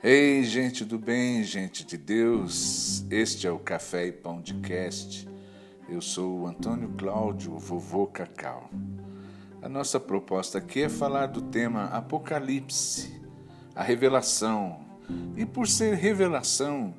Ei, 0.00 0.44
gente 0.44 0.84
do 0.84 0.96
bem, 0.96 1.42
gente 1.42 1.84
de 1.84 1.96
Deus, 1.96 3.04
este 3.10 3.48
é 3.48 3.50
o 3.50 3.58
Café 3.58 4.06
e 4.06 4.12
Pão 4.12 4.40
de 4.40 4.54
Cast. 4.54 5.28
Eu 5.88 6.00
sou 6.00 6.42
o 6.42 6.46
Antônio 6.46 6.94
Cláudio, 6.96 7.52
o 7.52 7.58
vovô 7.58 8.06
Cacau. 8.06 8.70
A 9.60 9.68
nossa 9.68 9.98
proposta 9.98 10.58
aqui 10.58 10.82
é 10.82 10.88
falar 10.88 11.26
do 11.26 11.42
tema 11.42 11.86
Apocalipse, 11.86 13.20
a 13.74 13.82
revelação. 13.82 14.78
E 15.36 15.44
por 15.44 15.66
ser 15.66 15.96
revelação, 15.96 16.94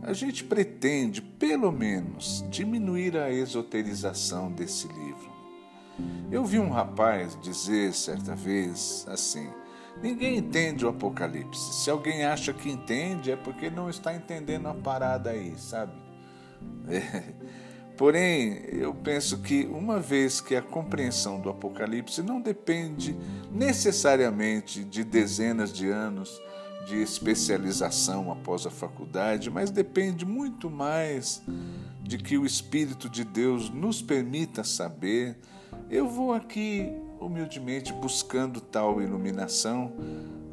a 0.00 0.12
gente 0.12 0.44
pretende, 0.44 1.20
pelo 1.20 1.72
menos, 1.72 2.44
diminuir 2.48 3.16
a 3.16 3.32
esoterização 3.32 4.52
desse 4.52 4.86
livro. 4.86 5.32
Eu 6.30 6.44
vi 6.44 6.60
um 6.60 6.70
rapaz 6.70 7.36
dizer 7.42 7.92
certa 7.92 8.36
vez 8.36 9.04
assim: 9.08 9.48
ninguém 10.02 10.38
entende 10.38 10.84
o 10.84 10.88
Apocalipse. 10.88 11.74
Se 11.74 11.90
alguém 11.90 12.24
acha 12.24 12.52
que 12.52 12.70
entende, 12.70 13.30
é 13.30 13.36
porque 13.36 13.70
não 13.70 13.88
está 13.88 14.14
entendendo 14.14 14.68
a 14.68 14.74
parada 14.74 15.30
aí, 15.30 15.54
sabe? 15.58 15.92
É. 16.90 17.22
Porém, 17.98 18.62
eu 18.70 18.94
penso 18.94 19.38
que 19.38 19.66
uma 19.66 19.98
vez 19.98 20.40
que 20.40 20.54
a 20.54 20.62
compreensão 20.62 21.40
do 21.40 21.50
Apocalipse 21.50 22.22
não 22.22 22.40
depende 22.40 23.16
necessariamente 23.52 24.84
de 24.84 25.02
dezenas 25.02 25.72
de 25.72 25.88
anos 25.88 26.40
de 26.86 27.02
especialização 27.02 28.30
após 28.30 28.64
a 28.64 28.70
faculdade, 28.70 29.50
mas 29.50 29.70
depende 29.70 30.24
muito 30.24 30.70
mais 30.70 31.42
de 32.00 32.16
que 32.16 32.38
o 32.38 32.46
Espírito 32.46 33.08
de 33.08 33.24
Deus 33.24 33.68
nos 33.68 34.00
permita 34.00 34.62
saber. 34.62 35.36
Eu 35.90 36.08
vou 36.08 36.32
aqui 36.32 36.90
humildemente 37.20 37.92
buscando 37.92 38.60
tal 38.60 39.02
iluminação 39.02 39.92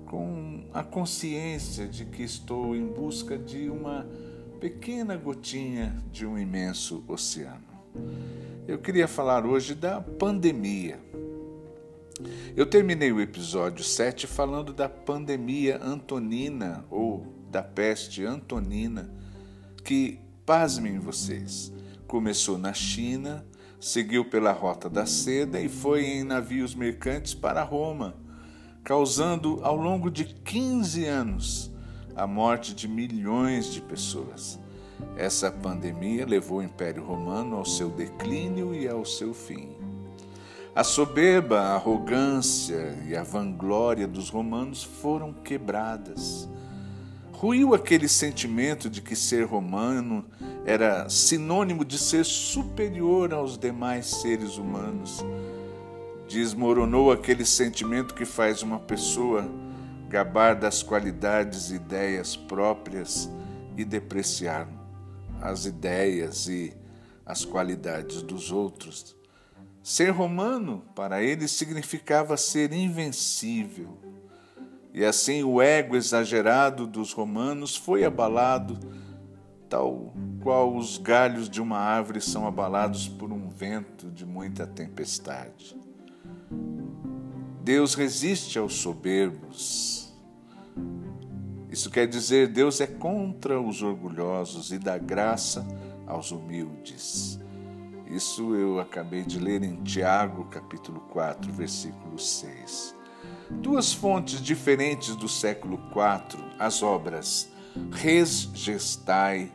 com 0.06 0.64
a 0.74 0.84
consciência 0.84 1.88
de 1.88 2.06
que 2.06 2.24
estou 2.24 2.76
em 2.76 2.86
busca 2.86 3.38
de 3.38 3.70
uma 3.70 4.08
pequena 4.60 5.16
gotinha 5.16 5.96
de 6.12 6.26
um 6.26 6.38
imenso 6.38 7.04
oceano. 7.08 7.64
Eu 8.68 8.80
queria 8.80 9.08
falar 9.08 9.46
hoje 9.46 9.76
da 9.76 10.02
pandemia. 10.02 11.00
Eu 12.56 12.66
terminei 12.66 13.12
o 13.12 13.20
episódio 13.20 13.84
7 13.84 14.26
falando 14.26 14.74
da 14.74 14.88
pandemia 14.88 15.80
antonina 15.84 16.86
ou 16.90 17.28
da 17.52 17.62
peste 17.62 18.26
antonina, 18.26 19.10
que, 19.84 20.20
pasmem 20.46 21.00
vocês, 21.00 21.72
começou 22.08 22.58
na 22.58 22.74
China, 22.74 23.46
seguiu 23.86 24.26
pela 24.26 24.52
rota 24.52 24.90
da 24.90 25.06
seda 25.06 25.62
e 25.62 25.70
foi 25.70 26.06
em 26.06 26.24
navios 26.24 26.74
mercantes 26.74 27.36
para 27.36 27.62
Roma, 27.62 28.16
causando 28.84 29.60
ao 29.62 29.76
longo 29.76 30.10
de 30.10 30.26
15 30.26 31.06
anos 31.06 31.72
a 32.16 32.26
morte 32.26 32.74
de 32.74 32.88
milhões 32.88 33.72
de 33.72 33.80
pessoas. 33.82 34.60
Essa 35.16 35.52
pandemia 35.52 36.26
levou 36.26 36.58
o 36.58 36.64
Império 36.64 37.04
Romano 37.04 37.58
ao 37.58 37.64
seu 37.64 37.92
declínio 37.92 38.74
e 38.74 38.88
ao 38.88 39.06
seu 39.06 39.36
fim. 39.36 39.78
A 40.74 40.84
soberba, 40.84 41.60
a 41.60 41.76
arrogância 41.76 42.98
e 43.08 43.16
a 43.16 43.22
vanglória 43.22 44.08
dos 44.08 44.32
romanos 44.32 44.84
foram 44.84 45.32
quebradas. 45.32 46.50
Ruiu 47.46 47.76
aquele 47.76 48.10
sentimento 48.10 48.90
de 48.90 49.04
que 49.04 49.16
ser 49.16 49.44
romano 49.46 50.26
era 50.66 51.08
sinônimo 51.08 51.86
de 51.86 51.96
ser 51.96 52.26
superior 52.26 53.32
aos 53.32 53.56
demais 53.56 54.08
seres 54.08 54.58
humanos. 54.58 55.24
Desmoronou 56.28 57.12
aquele 57.12 57.46
sentimento 57.46 58.16
que 58.16 58.26
faz 58.26 58.64
uma 58.64 58.80
pessoa 58.80 59.48
gabar 60.10 60.56
das 60.56 60.82
qualidades 60.82 61.70
e 61.70 61.76
ideias 61.76 62.36
próprias 62.36 63.30
e 63.78 63.86
depreciar 63.86 64.68
as 65.40 65.68
ideias 65.68 66.48
e 66.48 66.74
as 67.24 67.46
qualidades 67.46 68.24
dos 68.24 68.52
outros. 68.52 69.16
Ser 69.84 70.10
romano, 70.10 70.84
para 70.96 71.22
ele, 71.22 71.48
significava 71.48 72.38
ser 72.38 72.74
invencível. 72.74 74.15
E 74.96 75.04
assim 75.04 75.44
o 75.44 75.62
ego 75.62 75.98
exagerado 75.98 76.88
dos 76.88 77.12
romanos 77.12 77.76
foi 77.76 78.06
abalado, 78.06 78.80
tal 79.68 80.14
qual 80.42 80.74
os 80.74 80.98
galhos 80.98 81.50
de 81.50 81.62
uma 81.62 81.78
árvore 81.78 82.22
são 82.22 82.48
abalados 82.48 83.10
por 83.10 83.30
um 83.30 83.50
vento 83.50 84.10
de 84.10 84.26
muita 84.26 84.66
tempestade. 84.66 85.76
Deus 87.62 87.94
resiste 87.94 88.58
aos 88.58 88.76
soberbos. 88.76 90.16
Isso 91.70 91.90
quer 91.92 92.08
dizer, 92.08 92.48
Deus 92.48 92.80
é 92.80 92.88
contra 92.88 93.60
os 93.60 93.82
orgulhosos 93.82 94.72
e 94.72 94.80
dá 94.80 94.98
graça 94.98 95.68
aos 96.08 96.32
humildes. 96.32 97.38
Isso 98.08 98.56
eu 98.56 98.80
acabei 98.80 99.24
de 99.24 99.40
ler 99.40 99.62
em 99.62 99.76
Tiago, 99.84 100.46
capítulo 100.46 101.02
4, 101.12 101.52
versículo 101.52 102.18
6. 102.18 102.96
Duas 103.50 103.94
fontes 103.94 104.42
diferentes 104.42 105.16
do 105.16 105.30
século 105.30 105.80
IV, 105.92 106.44
as 106.58 106.82
obras 106.82 107.48
Res 107.92 108.50
Gestai 108.54 109.52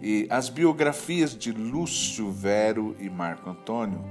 e 0.00 0.28
as 0.30 0.48
biografias 0.48 1.36
de 1.36 1.50
Lúcio 1.50 2.30
Vero 2.30 2.94
e 3.00 3.10
Marco 3.10 3.50
Antônio, 3.50 4.04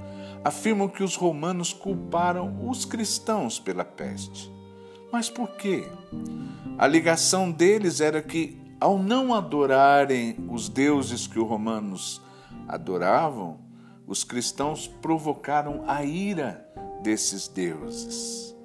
afirmam 0.44 0.88
que 0.88 1.02
os 1.02 1.16
romanos 1.16 1.72
culparam 1.72 2.68
os 2.68 2.84
cristãos 2.84 3.58
pela 3.58 3.84
peste. 3.84 4.52
Mas 5.10 5.30
por 5.30 5.56
quê? 5.56 5.88
A 6.76 6.86
ligação 6.86 7.50
deles 7.50 8.00
era 8.02 8.20
que, 8.20 8.60
ao 8.78 8.98
não 8.98 9.32
adorarem 9.32 10.36
os 10.50 10.68
deuses 10.68 11.26
que 11.26 11.38
os 11.38 11.48
romanos 11.48 12.20
adoravam, 12.68 13.58
os 14.06 14.22
cristãos 14.22 14.86
provocaram 14.86 15.84
a 15.86 16.04
ira 16.04 16.68
desses 17.02 17.48
deuses. 17.48 18.57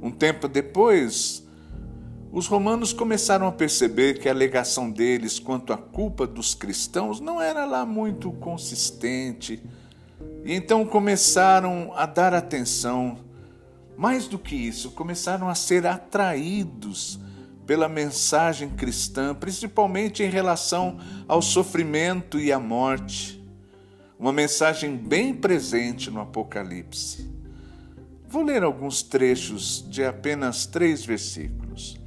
Um 0.00 0.10
tempo 0.10 0.48
depois, 0.48 1.46
os 2.30 2.46
romanos 2.46 2.92
começaram 2.92 3.46
a 3.46 3.52
perceber 3.52 4.18
que 4.18 4.28
a 4.28 4.32
alegação 4.32 4.90
deles 4.90 5.38
quanto 5.38 5.72
à 5.72 5.78
culpa 5.78 6.26
dos 6.26 6.54
cristãos 6.54 7.20
não 7.20 7.40
era 7.40 7.64
lá 7.64 7.86
muito 7.86 8.30
consistente, 8.32 9.62
e 10.44 10.52
então 10.52 10.84
começaram 10.84 11.92
a 11.94 12.06
dar 12.06 12.34
atenção. 12.34 13.18
Mais 13.96 14.28
do 14.28 14.38
que 14.38 14.54
isso, 14.54 14.92
começaram 14.92 15.48
a 15.48 15.54
ser 15.54 15.86
atraídos 15.86 17.18
pela 17.66 17.88
mensagem 17.88 18.70
cristã, 18.70 19.34
principalmente 19.34 20.22
em 20.22 20.30
relação 20.30 20.98
ao 21.26 21.42
sofrimento 21.42 22.38
e 22.38 22.52
à 22.52 22.58
morte. 22.58 23.44
Uma 24.18 24.32
mensagem 24.32 24.96
bem 24.96 25.34
presente 25.34 26.10
no 26.10 26.20
Apocalipse. 26.20 27.37
Vou 28.28 28.42
ler 28.42 28.62
alguns 28.62 29.02
trechos 29.02 29.82
de 29.88 30.04
apenas 30.04 30.66
três 30.66 31.02
versículos. 31.02 31.98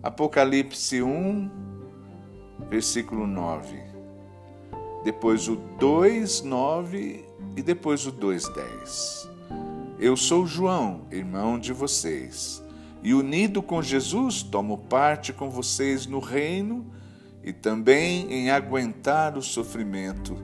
Apocalipse 0.00 1.02
1, 1.02 1.50
versículo 2.70 3.26
9. 3.26 3.82
Depois 5.02 5.48
o 5.48 5.56
2, 5.56 6.42
9 6.42 7.24
e 7.56 7.62
depois 7.62 8.06
o 8.06 8.12
2, 8.12 8.48
10. 8.48 9.30
Eu 9.98 10.16
sou 10.16 10.46
João, 10.46 11.08
irmão 11.10 11.58
de 11.58 11.72
vocês 11.72 12.62
e 13.02 13.12
unido 13.12 13.62
com 13.62 13.82
Jesus, 13.82 14.42
tomo 14.42 14.78
parte 14.78 15.32
com 15.32 15.50
vocês 15.50 16.06
no 16.06 16.20
reino 16.20 16.86
e 17.42 17.52
também 17.52 18.32
em 18.32 18.50
aguentar 18.50 19.36
o 19.36 19.42
sofrimento 19.42 20.34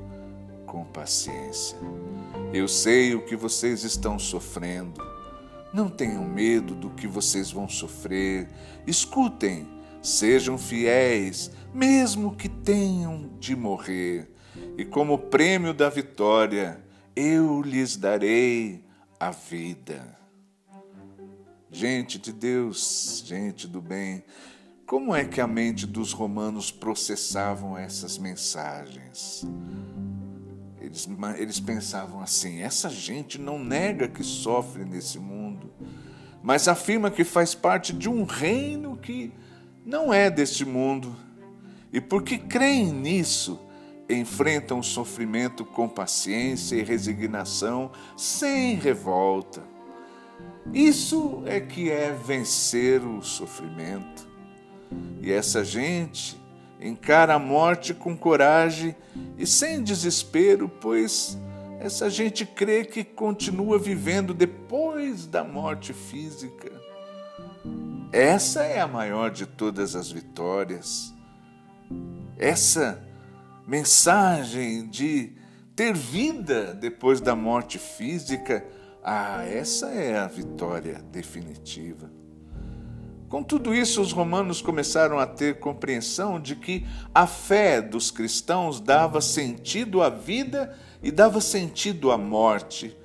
com 0.67 0.85
paciência. 0.85 1.79
Eu 2.53 2.69
sei 2.69 3.15
o 3.15 3.25
que 3.25 3.35
vocês 3.35 3.83
estão 3.83 4.19
sofrendo. 4.19 5.20
Não 5.73 5.89
tenham 5.89 6.25
medo 6.25 6.75
do 6.75 6.91
que 6.91 7.07
vocês 7.07 7.51
vão 7.51 7.69
sofrer. 7.69 8.49
Escutem, 8.87 9.69
sejam 10.03 10.59
fiéis, 10.59 11.51
mesmo 11.73 12.35
que 12.35 12.49
tenham 12.49 13.31
de 13.39 13.55
morrer. 13.55 14.31
E 14.77 14.85
como 14.85 15.19
prêmio 15.19 15.73
da 15.73 15.89
vitória, 15.89 16.83
eu 17.15 17.63
lhes 17.63 17.97
darei 17.97 18.85
a 19.19 19.31
vida. 19.31 20.19
Gente 21.71 22.19
de 22.19 22.33
Deus, 22.33 23.23
gente 23.25 23.69
do 23.69 23.81
bem, 23.81 24.25
como 24.87 25.15
é 25.15 25.25
que 25.25 25.41
a 25.41 25.47
mente 25.47 25.87
dos 25.87 26.13
romanos 26.13 26.73
processavam 26.73 27.79
essas 27.79 28.19
mensagens? 28.19 29.47
Eles, 30.81 31.09
eles 31.39 31.61
pensavam 31.61 32.21
assim: 32.21 32.61
essa 32.61 32.89
gente 32.89 33.39
não 33.39 33.57
nega 33.57 34.09
que 34.09 34.25
sofre 34.25 34.85
nesse 34.85 35.19
mundo, 35.19 35.50
mas 36.43 36.69
afirma 36.69 37.11
que 37.11 37.25
faz 37.25 37.55
parte 37.55 37.93
de 37.93 38.09
um 38.09 38.25
reino 38.25 38.97
que 38.97 39.33
não 39.85 40.13
é 40.13 40.31
deste 40.31 40.65
mundo. 40.65 41.15
E 41.93 42.01
porque 42.01 42.39
creem 42.39 42.93
nisso, 42.93 43.61
enfrentam 44.09 44.79
o 44.79 44.85
sofrimento 44.85 45.65
com 45.65 45.89
paciência 45.89 46.77
e 46.77 46.83
resignação, 46.83 47.91
sem 48.17 48.75
revolta. 48.75 49.63
Isso 50.73 51.43
é 51.47 51.61
que 51.61 51.91
é 51.91 52.13
vencer 52.13 53.05
o 53.05 53.23
sofrimento. 53.23 54.29
E 55.21 55.31
essa 55.31 55.65
gente 55.65 56.41
encara 56.81 57.35
a 57.35 57.39
morte 57.39 57.93
com 57.93 58.17
coragem 58.17 58.95
e 59.37 59.47
sem 59.47 59.83
desespero, 59.83 60.69
pois 60.69 61.37
essa 61.81 62.11
gente 62.11 62.45
crê 62.45 62.85
que 62.85 63.03
continua 63.03 63.79
vivendo 63.79 64.35
depois 64.35 65.27
da 65.27 65.43
morte 65.43 65.95
física. 65.95 66.71
Essa 68.13 68.65
é 68.65 68.81
a 68.81 68.87
maior 68.87 69.31
de 69.31 69.47
todas 69.47 69.97
as 69.97 70.13
vitórias. 70.13 71.15
Essa 72.37 73.03
mensagem 73.67 74.89
de 74.89 75.33
ter 75.75 75.95
vida 75.95 76.75
depois 76.75 77.19
da 77.19 77.35
morte 77.35 77.79
física, 77.79 78.63
ah, 79.03 79.43
essa 79.47 79.87
é 79.89 80.19
a 80.19 80.27
vitória 80.27 81.03
definitiva. 81.11 82.11
Com 83.27 83.43
tudo 83.43 83.75
isso, 83.75 84.03
os 84.03 84.13
romanos 84.13 84.61
começaram 84.61 85.19
a 85.19 85.27
ter 85.27 85.61
compreensão 85.61 86.39
de 86.39 86.57
que 86.57 86.87
a 87.15 87.27
fé 87.27 87.81
dos 87.81 88.11
cristãos 88.11 88.81
dava 88.81 89.23
sentido 89.23 90.03
à 90.03 90.11
vida 90.11 90.77
e 91.03 91.11
dava 91.11 91.41
sentido 91.41 92.11
à 92.11 92.19
morte, 92.19 92.97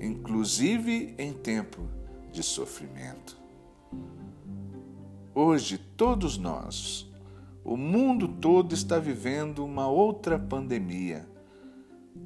inclusive 0.00 1.14
em 1.18 1.32
tempo 1.32 1.88
de 2.32 2.42
sofrimento. 2.42 3.36
Hoje, 5.34 5.78
todos 5.96 6.36
nós, 6.36 7.10
o 7.64 7.76
mundo 7.76 8.28
todo 8.28 8.74
está 8.74 8.98
vivendo 8.98 9.64
uma 9.64 9.88
outra 9.88 10.38
pandemia, 10.38 11.28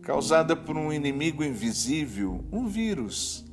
causada 0.02 0.56
por 0.56 0.76
um 0.76 0.92
inimigo 0.92 1.44
invisível, 1.44 2.44
um 2.50 2.66
vírus, 2.66 3.44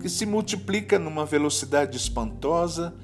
que 0.00 0.08
se 0.08 0.26
multiplica 0.26 0.98
numa 0.98 1.24
velocidade 1.24 1.96
espantosa 1.96 2.94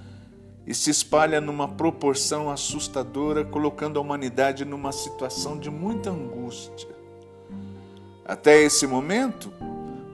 e 0.66 0.74
se 0.74 0.90
espalha 0.90 1.40
numa 1.40 1.68
proporção 1.68 2.50
assustadora, 2.50 3.44
colocando 3.44 3.98
a 3.98 4.02
humanidade 4.02 4.64
numa 4.64 4.92
situação 4.92 5.58
de 5.58 5.70
muita 5.70 6.10
angústia. 6.10 6.93
Até 8.26 8.62
esse 8.62 8.86
momento, 8.86 9.52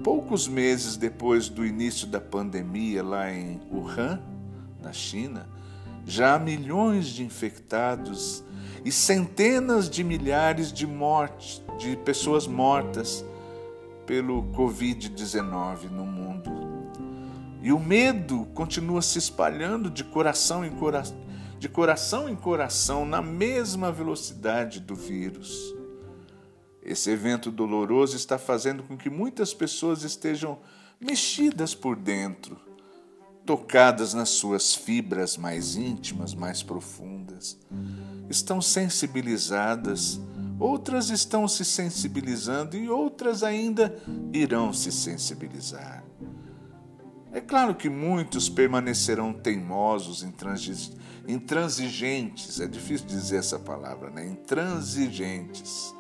poucos 0.03 0.49
meses 0.49 0.97
depois 0.97 1.49
do 1.49 1.65
início 1.65 2.09
da 2.09 2.21
pandemia 2.21 3.05
lá 3.05 3.33
em 3.33 3.61
Wuhan, 3.73 4.21
na 4.83 4.93
China, 4.93 5.49
já 6.05 6.35
há 6.35 6.39
milhões 6.39 7.07
de 7.07 7.23
infectados 7.23 8.43
e 8.85 8.91
centenas 8.91 9.89
de 9.89 10.03
milhares 10.03 10.73
de 10.73 10.89
mortes, 10.89 11.63
de 11.79 11.97
pessoas 11.99 12.49
mortas 12.49 13.25
pelo 14.07 14.43
Covid-19 14.55 15.89
no 15.91 16.05
mundo. 16.05 16.51
E 17.63 17.73
o 17.73 17.79
medo 17.79 18.45
continua 18.55 19.03
se 19.03 19.19
espalhando 19.19 19.89
de 19.89 20.03
coração 20.03 20.65
em 20.65 20.71
coração, 20.71 21.17
de 21.61 21.69
coração 21.69 22.29
em 22.29 22.35
coração 22.35 23.05
na 23.05 23.23
mesma 23.23 23.93
velocidade 23.93 24.81
do 24.81 24.97
vírus. 24.97 25.79
Esse 26.91 27.09
evento 27.11 27.53
doloroso 27.53 28.17
está 28.17 28.37
fazendo 28.37 28.83
com 28.83 28.97
que 28.97 29.09
muitas 29.09 29.55
pessoas 29.55 30.03
estejam 30.03 30.59
mexidas 31.01 31.73
por 31.73 31.95
dentro 31.95 32.59
tocadas 33.47 34.13
nas 34.13 34.31
suas 34.31 34.75
fibras 34.75 35.37
mais 35.37 35.77
íntimas, 35.77 36.35
mais 36.35 36.65
profundas. 36.65 37.57
Estão 38.29 38.61
sensibilizadas, 38.61 40.21
outras 40.59 41.11
estão 41.11 41.47
se 41.47 41.65
sensibilizando 41.65 42.77
e 42.77 42.89
outras 42.89 43.45
ainda 43.45 43.97
irão 44.33 44.73
se 44.73 44.91
sensibilizar. 44.91 46.03
É 47.33 47.41
claro 47.41 47.77
que 47.77 47.89
muitos 47.89 48.49
permanecerão 48.49 49.33
teimosos, 49.33 50.27
intransigentes, 51.29 52.61
é 52.61 52.67
difícil 52.67 53.07
dizer 53.07 53.37
essa 53.37 53.61
palavra, 53.61 54.11
né? 54.11 54.27
Intransigentes, 54.27 55.95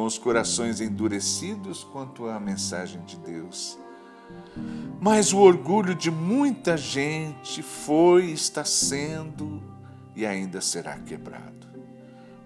com 0.00 0.06
os 0.06 0.16
corações 0.16 0.80
endurecidos 0.80 1.84
quanto 1.84 2.26
à 2.26 2.40
mensagem 2.40 3.02
de 3.04 3.18
Deus 3.18 3.78
mas 4.98 5.30
o 5.34 5.38
orgulho 5.40 5.94
de 5.94 6.10
muita 6.10 6.74
gente 6.74 7.62
foi, 7.62 8.30
está 8.30 8.64
sendo 8.64 9.62
e 10.16 10.24
ainda 10.24 10.60
será 10.60 10.98
quebrado. 10.98 11.66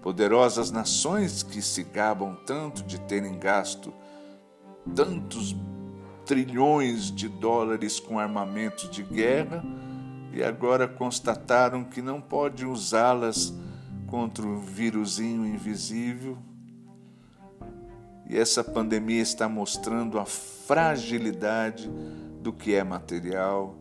Poderosas 0.01 0.69
nações 0.69 1.43
que 1.43 1.61
se 1.61 1.83
gabam 1.83 2.35
tanto 2.45 2.83
de 2.83 2.99
terem 2.99 3.39
gasto 3.39 3.93
tantos 4.93 5.55
trilhões 6.25 7.09
de 7.09 7.29
dólares 7.29 8.01
com 8.01 8.19
armamentos 8.19 8.89
de 8.89 9.01
guerra 9.01 9.63
e 10.33 10.43
agora 10.43 10.87
constataram 10.87 11.85
que 11.85 12.01
não 12.01 12.19
pode 12.19 12.65
usá-las 12.65 13.53
contra 14.07 14.45
o 14.45 14.59
vírusinho 14.59 15.45
invisível 15.45 16.37
e 18.27 18.37
essa 18.37 18.63
pandemia 18.63 19.21
está 19.21 19.47
mostrando 19.47 20.17
a 20.19 20.25
fragilidade 20.25 21.89
do 22.41 22.51
que 22.51 22.73
é 22.73 22.83
material, 22.83 23.77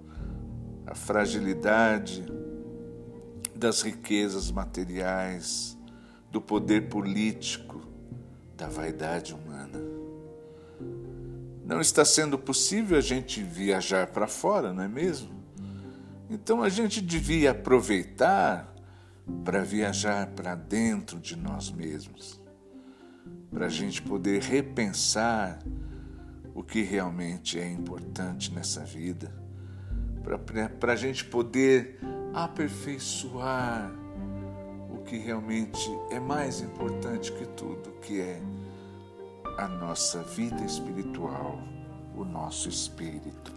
a 0.87 0.95
fragilidade 0.95 2.25
das 3.55 3.81
riquezas 3.81 4.51
materiais, 4.51 5.79
do 6.31 6.41
poder 6.41 6.89
político, 6.89 7.81
da 8.57 8.69
vaidade 8.69 9.33
humana. 9.33 9.81
Não 11.65 11.81
está 11.81 12.05
sendo 12.05 12.39
possível 12.39 12.99
a 12.99 13.01
gente 13.01 13.43
viajar 13.43 14.09
para 14.09 14.27
fora, 14.27 14.75
não 14.75 14.83
é 14.83 14.89
mesmo? 14.89 15.43
Então 16.29 16.63
a 16.63 16.69
gente 16.69 17.01
devia 17.01 17.53
aproveitar 17.53 18.75
para 19.43 19.63
viajar 19.63 20.27
para 20.29 20.55
dentro 20.55 21.19
de 21.19 21.35
nós 21.35 21.71
mesmos 21.71 22.44
para 23.55 23.67
a 23.67 23.69
gente 23.69 24.03
poder 24.03 24.43
repensar 24.43 25.61
o 26.53 26.63
que 26.63 26.83
realmente 26.83 27.59
é 27.59 27.71
importante 27.71 28.53
nessa 28.53 28.81
vida, 28.81 29.33
para 30.81 30.93
a 30.93 30.97
gente 30.97 31.25
poder 31.25 32.01
aperfeiçoar 32.35 33.93
o 34.91 35.05
que 35.05 35.17
realmente 35.17 35.89
é 36.11 36.19
mais 36.19 36.61
importante 36.61 37.33
que 37.33 37.47
tudo, 37.47 37.93
que 38.03 38.21
é 38.21 38.43
a 39.57 39.69
nossa 39.69 40.25
vida 40.25 40.65
espiritual, 40.65 41.61
o 42.17 42.25
nosso 42.25 42.69
espírito. 42.69 43.53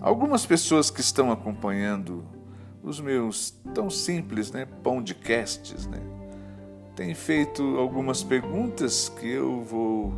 Algumas 0.00 0.44
pessoas 0.44 0.90
que 0.90 1.00
estão 1.00 1.30
acompanhando 1.30 2.24
os 2.82 3.00
meus 3.00 3.50
tão 3.72 3.88
simples, 3.88 4.50
né, 4.50 4.64
podcasts, 4.64 5.86
né, 5.86 6.00
tem 6.98 7.14
feito 7.14 7.62
algumas 7.78 8.24
perguntas 8.24 9.08
que 9.08 9.28
eu 9.28 9.62
vou 9.62 10.12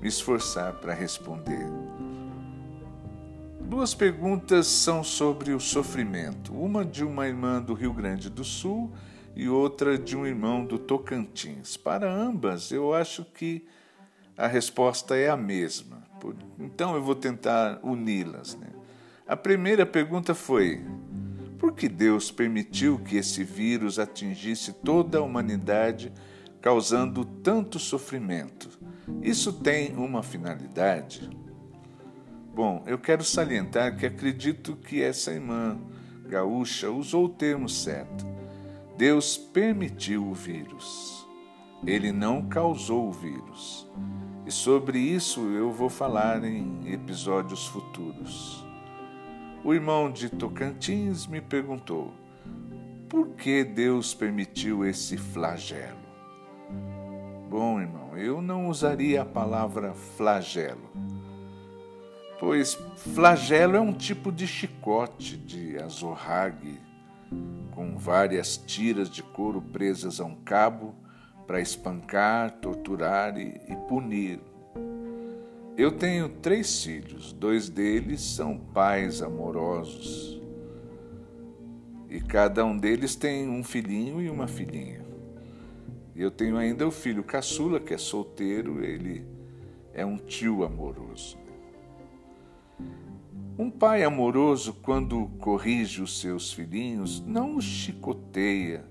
me 0.00 0.06
esforçar 0.06 0.74
para 0.74 0.94
responder. 0.94 1.66
Duas 3.62 3.96
perguntas 3.96 4.68
são 4.68 5.02
sobre 5.02 5.52
o 5.52 5.58
sofrimento, 5.58 6.54
uma 6.54 6.84
de 6.84 7.02
uma 7.02 7.26
irmã 7.26 7.60
do 7.60 7.74
Rio 7.74 7.92
Grande 7.92 8.30
do 8.30 8.44
Sul 8.44 8.92
e 9.34 9.48
outra 9.48 9.98
de 9.98 10.16
um 10.16 10.24
irmão 10.24 10.64
do 10.64 10.78
Tocantins. 10.78 11.76
Para 11.76 12.08
ambas, 12.08 12.70
eu 12.70 12.94
acho 12.94 13.24
que 13.24 13.66
a 14.38 14.46
resposta 14.46 15.16
é 15.16 15.28
a 15.28 15.36
mesma. 15.36 16.00
Então 16.60 16.94
eu 16.94 17.02
vou 17.02 17.16
tentar 17.16 17.80
uni-las. 17.82 18.54
Né? 18.54 18.68
A 19.26 19.36
primeira 19.36 19.84
pergunta 19.84 20.32
foi: 20.32 20.80
por 21.60 21.72
que 21.74 21.90
Deus 21.90 22.30
permitiu 22.30 22.98
que 22.98 23.18
esse 23.18 23.44
vírus 23.44 23.98
atingisse 23.98 24.72
toda 24.72 25.18
a 25.18 25.22
humanidade, 25.22 26.10
causando 26.58 27.22
tanto 27.22 27.78
sofrimento? 27.78 28.70
Isso 29.20 29.52
tem 29.52 29.94
uma 29.94 30.22
finalidade? 30.22 31.28
Bom, 32.54 32.82
eu 32.86 32.98
quero 32.98 33.22
salientar 33.22 33.94
que 33.98 34.06
acredito 34.06 34.74
que 34.74 35.02
essa 35.02 35.32
irmã 35.32 35.78
gaúcha 36.26 36.90
usou 36.90 37.26
o 37.26 37.28
termo 37.28 37.68
certo. 37.68 38.26
Deus 38.96 39.36
permitiu 39.36 40.26
o 40.26 40.34
vírus. 40.34 41.28
Ele 41.86 42.10
não 42.10 42.48
causou 42.48 43.06
o 43.06 43.12
vírus. 43.12 43.86
E 44.46 44.50
sobre 44.50 44.98
isso 44.98 45.40
eu 45.50 45.70
vou 45.70 45.90
falar 45.90 46.42
em 46.42 46.90
episódios 46.90 47.66
futuros. 47.66 48.64
O 49.62 49.74
irmão 49.74 50.10
de 50.10 50.30
Tocantins 50.30 51.26
me 51.26 51.40
perguntou: 51.40 52.14
por 53.08 53.28
que 53.30 53.62
Deus 53.62 54.14
permitiu 54.14 54.84
esse 54.86 55.16
flagelo? 55.18 55.98
Bom, 57.48 57.80
irmão, 57.80 58.16
eu 58.16 58.40
não 58.40 58.68
usaria 58.68 59.22
a 59.22 59.24
palavra 59.24 59.92
flagelo, 59.92 60.90
pois 62.38 62.74
flagelo 62.96 63.76
é 63.76 63.80
um 63.80 63.92
tipo 63.92 64.32
de 64.32 64.46
chicote 64.46 65.36
de 65.36 65.76
azorrague 65.78 66.80
com 67.72 67.98
várias 67.98 68.56
tiras 68.56 69.10
de 69.10 69.22
couro 69.22 69.60
presas 69.60 70.20
a 70.20 70.24
um 70.24 70.36
cabo 70.36 70.94
para 71.46 71.60
espancar, 71.60 72.52
torturar 72.60 73.36
e, 73.36 73.60
e 73.68 73.76
punir 73.88 74.40
eu 75.80 75.92
tenho 75.92 76.28
três 76.28 76.84
filhos, 76.84 77.32
dois 77.32 77.70
deles 77.70 78.20
são 78.20 78.58
pais 78.58 79.22
amorosos. 79.22 80.40
E 82.08 82.20
cada 82.20 82.64
um 82.64 82.76
deles 82.76 83.14
tem 83.16 83.48
um 83.48 83.64
filhinho 83.64 84.20
e 84.20 84.28
uma 84.28 84.46
filhinha. 84.46 85.00
Eu 86.14 86.30
tenho 86.30 86.58
ainda 86.58 86.86
o 86.86 86.90
filho 86.90 87.22
caçula, 87.22 87.80
que 87.80 87.94
é 87.94 87.98
solteiro, 87.98 88.84
ele 88.84 89.24
é 89.94 90.04
um 90.04 90.18
tio 90.18 90.64
amoroso. 90.64 91.38
Um 93.58 93.70
pai 93.70 94.02
amoroso, 94.02 94.74
quando 94.82 95.28
corrige 95.38 96.02
os 96.02 96.20
seus 96.20 96.52
filhinhos, 96.52 97.20
não 97.20 97.56
os 97.56 97.64
chicoteia, 97.64 98.84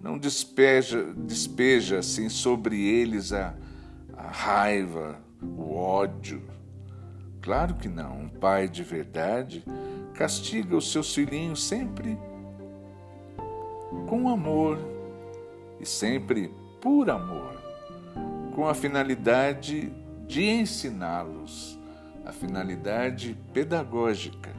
não 0.00 0.16
despeja, 0.16 1.12
despeja 1.14 1.98
assim 1.98 2.28
sobre 2.28 2.86
eles 2.86 3.32
a, 3.32 3.54
a 4.16 4.30
raiva, 4.30 5.27
o 5.42 5.74
ódio. 5.74 6.42
Claro 7.40 7.74
que 7.74 7.88
não. 7.88 8.22
Um 8.22 8.28
pai 8.28 8.68
de 8.68 8.82
verdade 8.82 9.64
castiga 10.14 10.76
os 10.76 10.90
seus 10.90 11.14
filhinhos 11.14 11.62
sempre 11.62 12.18
com 14.08 14.28
amor 14.28 14.78
e 15.80 15.86
sempre 15.86 16.52
por 16.80 17.10
amor, 17.10 17.60
com 18.54 18.66
a 18.66 18.74
finalidade 18.74 19.92
de 20.26 20.44
ensiná-los, 20.44 21.78
a 22.24 22.32
finalidade 22.32 23.36
pedagógica. 23.52 24.50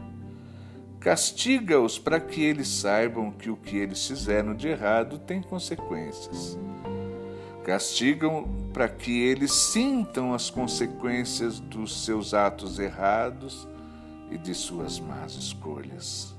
Castiga-os 1.00 1.98
para 1.98 2.20
que 2.20 2.42
eles 2.42 2.68
saibam 2.68 3.32
que 3.32 3.50
o 3.50 3.56
que 3.56 3.78
eles 3.78 4.06
fizeram 4.06 4.54
de 4.54 4.68
errado 4.68 5.18
tem 5.18 5.42
consequências. 5.42 6.58
Castigam 7.70 8.50
para 8.74 8.90
que 8.90 9.22
eles 9.22 9.52
sintam 9.52 10.34
as 10.34 10.50
consequências 10.50 11.60
dos 11.60 12.04
seus 12.04 12.34
atos 12.34 12.80
errados 12.80 13.68
e 14.32 14.40
de 14.40 14.56
suas 14.56 15.00
más 15.00 15.36
escolhas. 15.36 16.36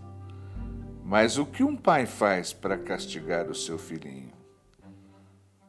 Mas 1.04 1.38
o 1.38 1.46
que 1.46 1.62
um 1.62 1.76
pai 1.76 2.04
faz 2.04 2.52
para 2.52 2.76
castigar 2.76 3.48
o 3.48 3.54
seu 3.54 3.78
filhinho? 3.78 4.32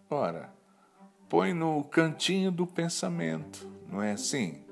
Ora, 0.10 0.52
põe 1.30 1.54
no 1.54 1.84
cantinho 1.84 2.52
do 2.52 2.66
pensamento, 2.66 3.70
não 3.88 4.02
é 4.02 4.14
assim? 4.14 4.64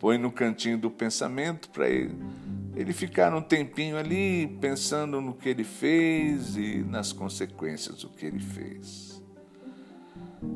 Põe 0.00 0.18
no 0.18 0.32
cantinho 0.32 0.76
do 0.76 0.90
pensamento 0.90 1.70
para 1.70 1.88
ele, 1.88 2.18
ele 2.74 2.92
ficar 2.92 3.32
um 3.32 3.40
tempinho 3.40 3.96
ali 3.96 4.58
pensando 4.60 5.20
no 5.20 5.34
que 5.34 5.50
ele 5.50 5.62
fez 5.62 6.56
e 6.56 6.78
nas 6.78 7.12
consequências 7.12 7.98
do 7.98 8.08
que 8.08 8.26
ele 8.26 8.40
fez. 8.40 9.13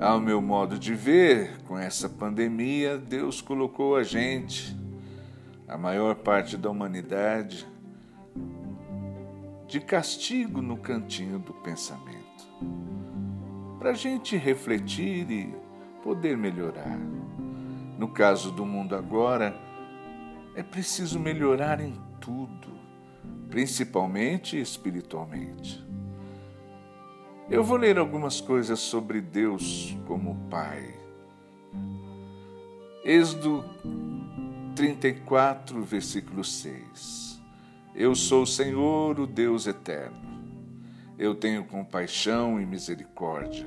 Ao 0.00 0.20
meu 0.20 0.40
modo 0.40 0.78
de 0.78 0.94
ver, 0.94 1.60
com 1.62 1.78
essa 1.78 2.08
pandemia, 2.08 2.98
Deus 2.98 3.40
colocou 3.40 3.96
a 3.96 4.02
gente, 4.02 4.76
a 5.66 5.76
maior 5.78 6.14
parte 6.16 6.56
da 6.56 6.70
humanidade, 6.70 7.66
de 9.66 9.80
castigo 9.80 10.62
no 10.62 10.76
cantinho 10.76 11.38
do 11.38 11.52
pensamento 11.52 12.18
para 13.78 13.90
a 13.90 13.94
gente 13.94 14.36
refletir 14.36 15.30
e 15.30 15.54
poder 16.02 16.36
melhorar. 16.36 16.98
No 17.96 18.08
caso 18.08 18.50
do 18.50 18.66
mundo 18.66 18.96
agora, 18.96 19.56
é 20.54 20.62
preciso 20.62 21.18
melhorar 21.18 21.80
em 21.80 21.94
tudo, 22.20 22.68
principalmente 23.48 24.60
espiritualmente. 24.60 25.87
Eu 27.50 27.64
vou 27.64 27.76
ler 27.76 27.98
algumas 27.98 28.40
coisas 28.40 28.78
sobre 28.78 29.20
Deus 29.20 29.96
como 30.06 30.36
Pai. 30.50 30.94
Êxodo 33.04 33.64
34, 34.76 35.82
versículo 35.82 36.44
6. 36.44 37.40
Eu 37.94 38.14
sou 38.14 38.42
o 38.42 38.46
Senhor, 38.46 39.18
o 39.18 39.26
Deus 39.26 39.66
eterno 39.66 40.28
eu 41.18 41.34
tenho 41.34 41.64
compaixão 41.64 42.60
e 42.60 42.64
misericórdia. 42.64 43.66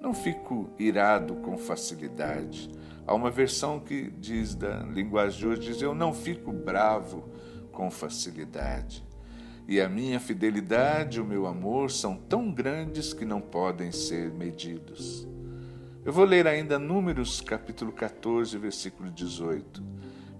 Não 0.00 0.12
fico 0.12 0.68
irado 0.78 1.36
com 1.36 1.56
facilidade. 1.56 2.68
Há 3.06 3.14
uma 3.14 3.30
versão 3.30 3.78
que 3.78 4.10
diz 4.10 4.54
da 4.56 4.80
linguagem 4.80 5.38
de 5.38 5.46
hoje, 5.46 5.60
diz, 5.60 5.80
eu 5.80 5.94
não 5.94 6.12
fico 6.12 6.52
bravo 6.52 7.28
com 7.70 7.88
facilidade. 7.88 9.04
E 9.66 9.80
a 9.80 9.88
minha 9.88 10.18
fidelidade 10.18 11.18
e 11.18 11.20
o 11.20 11.24
meu 11.24 11.46
amor 11.46 11.90
são 11.90 12.16
tão 12.16 12.52
grandes 12.52 13.12
que 13.12 13.24
não 13.24 13.40
podem 13.40 13.92
ser 13.92 14.30
medidos. 14.30 15.26
Eu 16.04 16.12
vou 16.12 16.24
ler 16.24 16.46
ainda 16.46 16.78
Números 16.78 17.40
capítulo 17.40 17.92
14, 17.92 18.58
versículo 18.58 19.10
18. 19.10 19.82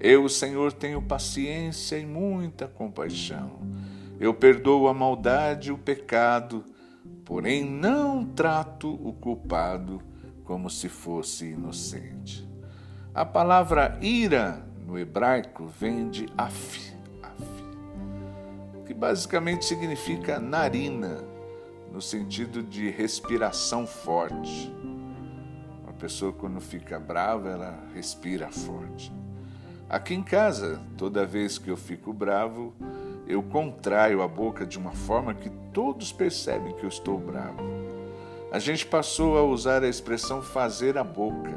Eu, 0.01 0.29
Senhor, 0.29 0.73
tenho 0.73 1.01
paciência 1.01 1.97
e 1.97 2.05
muita 2.05 2.67
compaixão 2.67 3.61
eu 4.23 4.33
perdoo 4.33 4.87
a 4.87 4.95
maldade 4.95 5.71
e 5.71 5.73
o 5.73 5.79
pecado, 5.79 6.65
porém 7.25 7.65
não 7.65 8.25
trato 8.25 8.89
o 9.05 9.13
culpado 9.13 10.01
como 10.45 10.71
se 10.71 10.89
fosse 10.89 11.47
inocente. 11.47 12.49
A 13.13 13.25
palavra 13.25 13.99
ira 14.01 14.65
no 14.87 14.97
hebraico 14.97 15.67
vem 15.67 16.09
de 16.09 16.29
af, 16.39 16.92
basicamente 19.03 19.65
significa 19.65 20.39
narina, 20.39 21.25
no 21.93 22.01
sentido 22.01 22.63
de 22.63 22.89
respiração 22.89 23.85
forte. 23.85 24.73
Uma 25.83 25.93
pessoa, 25.95 26.33
quando 26.33 26.61
fica 26.61 27.01
brava, 27.01 27.49
ela 27.49 27.81
respira 27.93 28.49
forte. 28.53 29.13
Aqui 29.91 30.15
em 30.15 30.23
casa, 30.23 30.81
toda 30.97 31.27
vez 31.27 31.59
que 31.59 31.69
eu 31.69 31.77
fico 31.77 32.13
bravo, 32.13 32.73
eu 33.27 33.43
contraio 33.43 34.23
a 34.23 34.29
boca 34.29 34.65
de 34.65 34.79
uma 34.79 34.93
forma 34.93 35.35
que 35.35 35.51
todos 35.73 36.13
percebem 36.13 36.73
que 36.73 36.85
eu 36.85 36.89
estou 36.89 37.19
bravo. 37.19 37.59
A 38.53 38.61
gente 38.61 38.87
passou 38.87 39.37
a 39.37 39.43
usar 39.43 39.83
a 39.83 39.89
expressão 39.89 40.41
fazer 40.41 40.97
a 40.97 41.03
boca. 41.03 41.51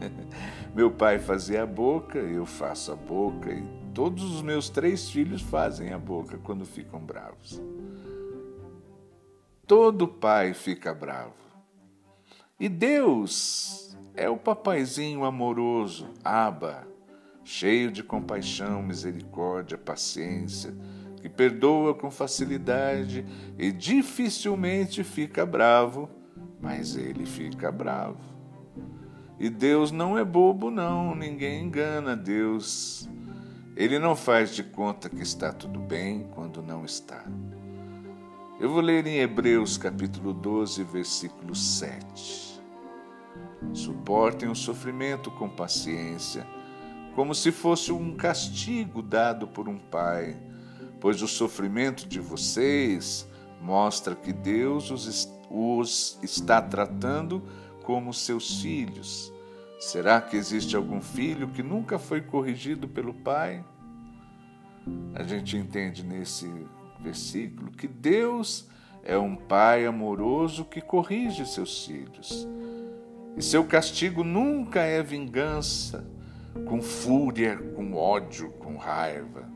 Né? 0.00 0.10
Meu 0.74 0.90
pai 0.90 1.20
fazia 1.20 1.62
a 1.62 1.66
boca, 1.66 2.18
eu 2.18 2.44
faço 2.44 2.90
a 2.90 2.96
boca 2.96 3.52
e 3.52 3.83
todos 3.94 4.24
os 4.24 4.42
meus 4.42 4.68
três 4.68 5.08
filhos 5.08 5.40
fazem 5.40 5.92
a 5.92 5.98
boca 5.98 6.36
quando 6.38 6.66
ficam 6.66 6.98
bravos. 6.98 7.62
Todo 9.66 10.08
pai 10.08 10.52
fica 10.52 10.92
bravo. 10.92 11.32
E 12.58 12.68
Deus 12.68 13.96
é 14.14 14.28
o 14.28 14.36
papaizinho 14.36 15.24
amoroso, 15.24 16.08
Aba, 16.22 16.86
cheio 17.44 17.90
de 17.90 18.02
compaixão, 18.02 18.82
misericórdia, 18.82 19.78
paciência, 19.78 20.74
que 21.22 21.28
perdoa 21.28 21.94
com 21.94 22.10
facilidade 22.10 23.24
e 23.58 23.72
dificilmente 23.72 25.02
fica 25.04 25.46
bravo, 25.46 26.10
mas 26.60 26.96
ele 26.96 27.24
fica 27.24 27.70
bravo. 27.70 28.20
E 29.38 29.48
Deus 29.48 29.90
não 29.90 30.18
é 30.18 30.24
bobo, 30.24 30.70
não, 30.70 31.14
ninguém 31.14 31.64
engana 31.64 32.16
Deus. 32.16 33.08
Ele 33.76 33.98
não 33.98 34.14
faz 34.14 34.54
de 34.54 34.62
conta 34.62 35.08
que 35.08 35.22
está 35.22 35.52
tudo 35.52 35.80
bem 35.80 36.28
quando 36.34 36.62
não 36.62 36.84
está. 36.84 37.24
Eu 38.60 38.70
vou 38.70 38.80
ler 38.80 39.06
em 39.06 39.18
Hebreus 39.18 39.76
capítulo 39.76 40.32
12, 40.32 40.84
versículo 40.84 41.54
7. 41.54 42.60
Suportem 43.72 44.48
o 44.48 44.54
sofrimento 44.54 45.30
com 45.30 45.48
paciência 45.48 46.46
como 47.14 47.34
se 47.34 47.52
fosse 47.52 47.92
um 47.92 48.16
castigo 48.16 49.00
dado 49.00 49.46
por 49.46 49.68
um 49.68 49.78
pai, 49.78 50.36
pois 51.00 51.22
o 51.22 51.28
sofrimento 51.28 52.08
de 52.08 52.18
vocês 52.18 53.28
mostra 53.60 54.14
que 54.16 54.32
Deus 54.32 54.90
os, 54.90 55.28
os 55.48 56.18
está 56.22 56.60
tratando 56.60 57.42
como 57.84 58.12
seus 58.12 58.60
filhos. 58.60 59.32
Será 59.84 60.18
que 60.18 60.34
existe 60.34 60.74
algum 60.74 61.02
filho 61.02 61.46
que 61.48 61.62
nunca 61.62 61.98
foi 61.98 62.22
corrigido 62.22 62.88
pelo 62.88 63.12
pai? 63.12 63.62
A 65.14 65.22
gente 65.22 65.58
entende 65.58 66.02
nesse 66.02 66.50
versículo 67.00 67.70
que 67.70 67.86
Deus 67.86 68.66
é 69.04 69.18
um 69.18 69.36
pai 69.36 69.84
amoroso 69.84 70.64
que 70.64 70.80
corrige 70.80 71.44
seus 71.44 71.84
filhos. 71.84 72.48
E 73.36 73.42
seu 73.42 73.62
castigo 73.62 74.24
nunca 74.24 74.80
é 74.80 75.02
vingança, 75.02 76.02
com 76.66 76.80
fúria, 76.80 77.58
com 77.76 77.92
ódio, 77.92 78.52
com 78.52 78.78
raiva. 78.78 79.46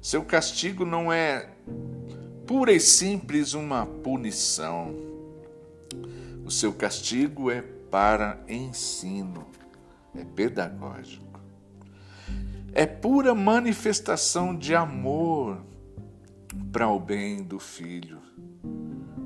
Seu 0.00 0.22
castigo 0.26 0.84
não 0.84 1.10
é 1.10 1.48
pura 2.46 2.70
e 2.70 2.78
simples 2.78 3.54
uma 3.54 3.86
punição. 3.86 4.94
O 6.44 6.50
seu 6.50 6.70
castigo 6.74 7.50
é 7.50 7.64
para 7.94 8.40
ensino, 8.48 9.46
é 10.16 10.24
pedagógico. 10.24 11.40
É 12.72 12.86
pura 12.86 13.36
manifestação 13.36 14.58
de 14.58 14.74
amor 14.74 15.64
para 16.72 16.88
o 16.88 16.98
bem 16.98 17.40
do 17.40 17.60
filho. 17.60 18.18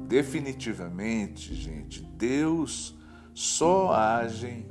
Definitivamente, 0.07 1.55
gente, 1.55 2.03
Deus 2.03 2.95
só 3.33 3.91
age 3.95 4.67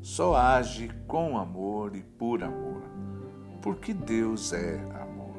só 0.00 0.34
age 0.34 0.90
com 1.06 1.38
amor 1.38 1.94
e 1.94 2.02
por 2.02 2.42
amor, 2.42 2.82
porque 3.62 3.94
Deus 3.94 4.52
é 4.52 4.80
amor. 5.00 5.36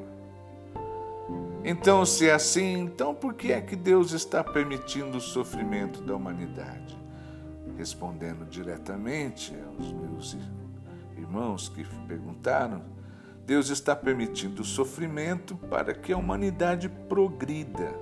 Então, 1.62 2.06
se 2.06 2.30
é 2.30 2.32
assim, 2.32 2.78
então 2.78 3.14
por 3.14 3.34
que 3.34 3.52
é 3.52 3.60
que 3.60 3.76
Deus 3.76 4.12
está 4.12 4.42
permitindo 4.42 5.18
o 5.18 5.20
sofrimento 5.20 6.00
da 6.00 6.16
humanidade? 6.16 7.03
Respondendo 7.76 8.44
diretamente 8.48 9.54
aos 9.66 9.92
meus 9.92 10.36
irmãos 11.16 11.68
que 11.68 11.84
perguntaram, 12.06 12.82
Deus 13.46 13.68
está 13.68 13.94
permitindo 13.94 14.62
o 14.62 14.64
sofrimento 14.64 15.56
para 15.68 15.92
que 15.92 16.12
a 16.12 16.16
humanidade 16.16 16.88
progrida, 16.88 17.92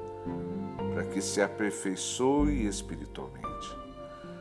para 0.94 1.04
que 1.04 1.20
se 1.20 1.40
aperfeiçoe 1.40 2.66
espiritualmente. 2.66 3.42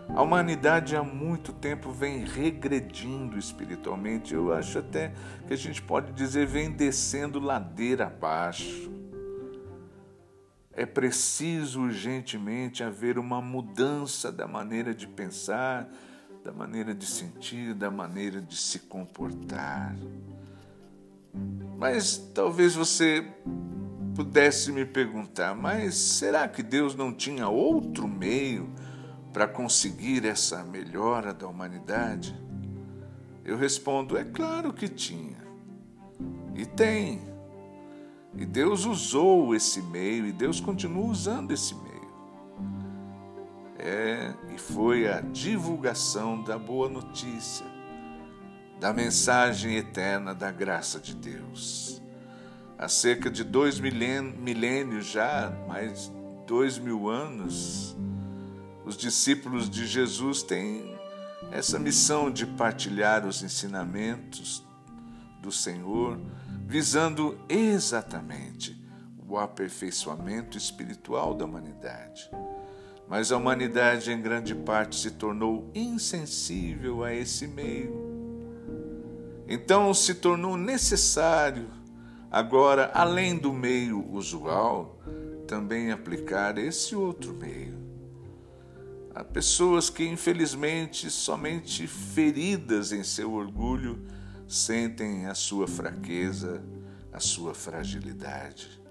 A 0.10 0.22
humanidade 0.22 0.96
há 0.96 1.04
muito 1.04 1.54
tempo 1.54 1.92
vem 1.92 2.26
regredindo 2.26 3.40
espiritualmente. 3.40 4.34
Eu 4.34 4.54
acho 4.54 4.80
até 4.80 5.14
que 5.48 5.54
a 5.54 5.58
gente 5.58 5.82
pode 5.82 6.12
dizer 6.12 6.46
vem 6.46 6.70
descendo 6.70 7.40
ladeira 7.40 8.08
abaixo 8.08 8.92
é 10.74 10.86
preciso 10.86 11.82
urgentemente 11.82 12.84
haver 12.84 13.18
uma 13.18 13.42
mudança 13.42 14.32
da 14.32 14.48
maneira 14.48 14.94
de 14.94 15.08
pensar, 15.08 15.90
da 16.44 16.52
maneira 16.52 16.94
de 16.94 17.06
sentir, 17.06 17.74
da 17.74 17.92
maneira 17.92 18.42
de 18.42 18.56
se 18.56 18.80
comportar. 18.80 19.96
Mas 21.78 22.18
talvez 22.34 22.76
você 22.76 23.26
pudesse 24.16 24.72
me 24.72 24.86
perguntar: 24.86 25.56
mas 25.56 25.96
será 25.96 26.48
que 26.48 26.64
Deus 26.64 26.96
não 26.96 27.14
tinha 27.14 27.48
outro 27.48 28.08
meio 28.08 28.70
para 29.34 29.48
conseguir 29.48 30.26
essa 30.26 30.64
melhora 30.64 31.34
da 31.34 31.48
humanidade? 31.48 32.40
Eu 33.44 33.58
respondo: 33.58 34.18
é 34.18 34.24
claro 34.24 34.74
que 34.74 34.88
tinha. 34.88 35.42
E 36.56 36.66
tem. 36.66 37.31
E 38.34 38.46
Deus 38.46 38.86
usou 38.86 39.54
esse 39.54 39.82
meio 39.82 40.26
e 40.26 40.32
Deus 40.32 40.60
continua 40.60 41.06
usando 41.06 41.52
esse 41.52 41.76
meio. 41.76 41.92
É, 43.78 44.34
e 44.54 44.58
foi 44.58 45.08
a 45.08 45.22
divulgação 45.22 46.42
da 46.44 46.58
boa 46.58 46.88
notícia, 46.88 47.66
da 48.80 48.94
mensagem 48.94 49.76
eterna 49.76 50.34
da 50.34 50.52
graça 50.52 51.00
de 51.00 51.16
Deus. 51.16 52.02
Há 52.78 52.88
cerca 52.88 53.30
de 53.30 53.44
dois 53.44 53.80
milênios 53.80 55.06
já, 55.06 55.52
mais 55.68 56.12
dois 56.48 56.78
mil 56.78 57.10
anos, 57.10 57.96
os 58.86 58.98
discípulos 58.98 59.70
de 59.70 59.86
Jesus 59.86 60.42
têm 60.42 60.96
essa 61.52 61.78
missão 61.78 62.32
de 62.32 62.46
partilhar 62.46 63.26
os 63.26 63.44
ensinamentos 63.44 64.66
do 65.42 65.52
Senhor 65.52 66.20
visando 66.72 67.38
exatamente 67.50 68.82
o 69.28 69.38
aperfeiçoamento 69.38 70.58
espiritual 70.58 71.34
da 71.34 71.44
humanidade. 71.44 72.32
Mas 73.10 73.30
a 73.30 73.36
humanidade, 73.36 74.10
em 74.10 74.22
grande 74.22 74.56
parte, 74.56 74.96
se 74.96 75.12
tornou 75.12 75.70
insensível 75.76 77.04
a 77.04 77.14
esse 77.14 77.46
meio. 77.46 77.94
Então 79.50 79.94
se 79.94 80.14
tornou 80.14 80.56
necessário, 80.56 81.68
agora, 82.32 82.90
além 82.94 83.38
do 83.38 83.52
meio 83.52 84.10
usual, 84.10 84.98
também 85.46 85.92
aplicar 85.92 86.58
esse 86.58 86.96
outro 86.96 87.34
meio. 87.34 87.78
Há 89.14 89.26
pessoas 89.26 89.90
que, 89.90 90.08
infelizmente, 90.08 91.10
somente 91.10 91.86
feridas 91.86 92.94
em 92.94 93.04
seu 93.04 93.34
orgulho, 93.34 94.08
sentem 94.52 95.28
a 95.28 95.34
sua 95.34 95.66
fraqueza, 95.66 96.62
a 97.14 97.22
sua 97.22 97.54
fragilidade. 97.54 98.82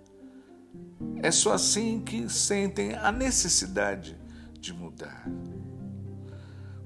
É 1.22 1.30
só 1.30 1.52
assim 1.52 2.00
que 2.00 2.28
sentem 2.30 2.94
a 2.94 3.12
necessidade 3.12 4.18
de 4.58 4.72
mudar. 4.72 5.26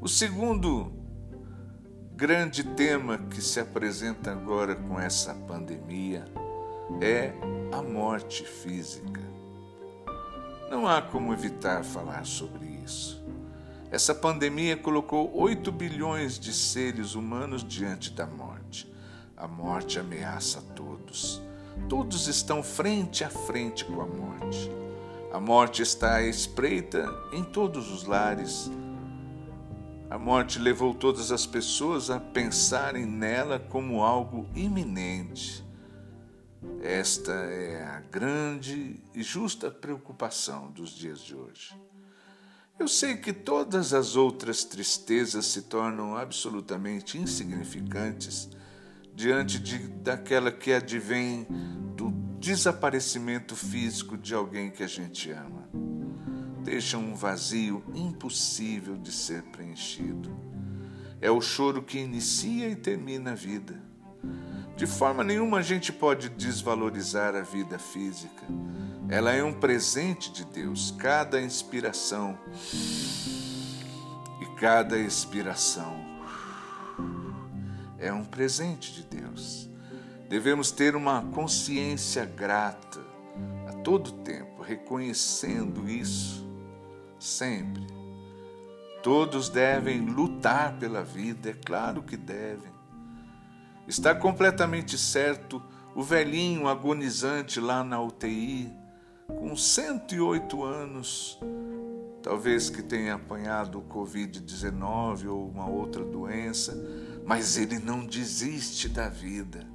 O 0.00 0.08
segundo 0.08 0.92
grande 2.16 2.64
tema 2.64 3.18
que 3.18 3.40
se 3.40 3.60
apresenta 3.60 4.32
agora 4.32 4.74
com 4.74 4.98
essa 4.98 5.34
pandemia 5.34 6.24
é 7.00 7.32
a 7.72 7.80
morte 7.80 8.44
física. 8.44 9.22
Não 10.68 10.88
há 10.88 11.00
como 11.00 11.32
evitar 11.32 11.84
falar 11.84 12.26
sobre 12.26 12.66
isso. 12.84 13.23
Essa 13.94 14.12
pandemia 14.12 14.76
colocou 14.76 15.32
8 15.36 15.70
bilhões 15.70 16.36
de 16.36 16.52
seres 16.52 17.14
humanos 17.14 17.62
diante 17.62 18.10
da 18.10 18.26
morte. 18.26 18.92
A 19.36 19.46
morte 19.46 20.00
ameaça 20.00 20.58
a 20.58 20.62
todos. 20.74 21.40
Todos 21.88 22.26
estão 22.26 22.60
frente 22.60 23.22
a 23.22 23.30
frente 23.30 23.84
com 23.84 24.00
a 24.00 24.04
morte. 24.04 24.68
A 25.32 25.38
morte 25.38 25.80
está 25.80 26.16
à 26.16 26.26
espreita 26.26 27.08
em 27.32 27.44
todos 27.44 27.88
os 27.92 28.02
lares. 28.02 28.68
A 30.10 30.18
morte 30.18 30.58
levou 30.58 30.92
todas 30.92 31.30
as 31.30 31.46
pessoas 31.46 32.10
a 32.10 32.18
pensarem 32.18 33.06
nela 33.06 33.60
como 33.60 34.02
algo 34.02 34.48
iminente. 34.56 35.64
Esta 36.82 37.30
é 37.30 37.84
a 37.84 38.00
grande 38.00 39.00
e 39.14 39.22
justa 39.22 39.70
preocupação 39.70 40.68
dos 40.72 40.90
dias 40.90 41.20
de 41.20 41.36
hoje. 41.36 41.72
Eu 42.76 42.88
sei 42.88 43.16
que 43.16 43.32
todas 43.32 43.94
as 43.94 44.16
outras 44.16 44.64
tristezas 44.64 45.46
se 45.46 45.62
tornam 45.62 46.16
absolutamente 46.16 47.16
insignificantes 47.16 48.50
diante 49.14 49.60
de, 49.60 49.78
daquela 49.78 50.50
que 50.50 50.72
advém 50.72 51.46
do 51.96 52.10
desaparecimento 52.40 53.54
físico 53.54 54.18
de 54.18 54.34
alguém 54.34 54.72
que 54.72 54.82
a 54.82 54.88
gente 54.88 55.30
ama. 55.30 55.68
Deixa 56.64 56.98
um 56.98 57.14
vazio 57.14 57.84
impossível 57.94 58.96
de 58.96 59.12
ser 59.12 59.42
preenchido. 59.44 60.36
É 61.20 61.30
o 61.30 61.40
choro 61.40 61.80
que 61.80 61.98
inicia 61.98 62.68
e 62.68 62.74
termina 62.74 63.32
a 63.32 63.34
vida. 63.36 63.80
De 64.76 64.86
forma 64.86 65.22
nenhuma 65.22 65.58
a 65.58 65.62
gente 65.62 65.92
pode 65.92 66.28
desvalorizar 66.28 67.36
a 67.36 67.42
vida 67.42 67.78
física. 67.78 68.42
Ela 69.08 69.32
é 69.32 69.44
um 69.44 69.52
presente 69.52 70.32
de 70.32 70.44
Deus. 70.44 70.90
Cada 70.92 71.40
inspiração 71.40 72.38
e 74.40 74.46
cada 74.58 74.98
expiração 74.98 75.94
é 77.98 78.12
um 78.12 78.24
presente 78.24 78.92
de 78.92 79.02
Deus. 79.02 79.68
Devemos 80.28 80.70
ter 80.70 80.96
uma 80.96 81.22
consciência 81.22 82.24
grata 82.24 83.00
a 83.68 83.72
todo 83.82 84.12
tempo, 84.12 84.62
reconhecendo 84.62 85.88
isso 85.88 86.46
sempre. 87.18 87.86
Todos 89.02 89.48
devem 89.48 90.00
lutar 90.00 90.78
pela 90.78 91.02
vida, 91.02 91.50
é 91.50 91.52
claro 91.52 92.02
que 92.02 92.16
devem. 92.16 92.72
Está 93.86 94.14
completamente 94.14 94.96
certo 94.96 95.62
o 95.94 96.02
velhinho 96.02 96.66
agonizante 96.66 97.60
lá 97.60 97.84
na 97.84 98.00
UTI, 98.00 98.72
com 99.26 99.56
108 99.56 100.62
anos, 100.62 101.38
talvez 102.22 102.70
que 102.70 102.82
tenha 102.82 103.14
apanhado 103.14 103.78
o 103.78 103.82
Covid-19 103.82 105.28
ou 105.28 105.48
uma 105.48 105.68
outra 105.68 106.04
doença, 106.04 106.74
mas 107.24 107.56
ele 107.56 107.78
não 107.78 108.04
desiste 108.04 108.88
da 108.88 109.08
vida. 109.08 109.66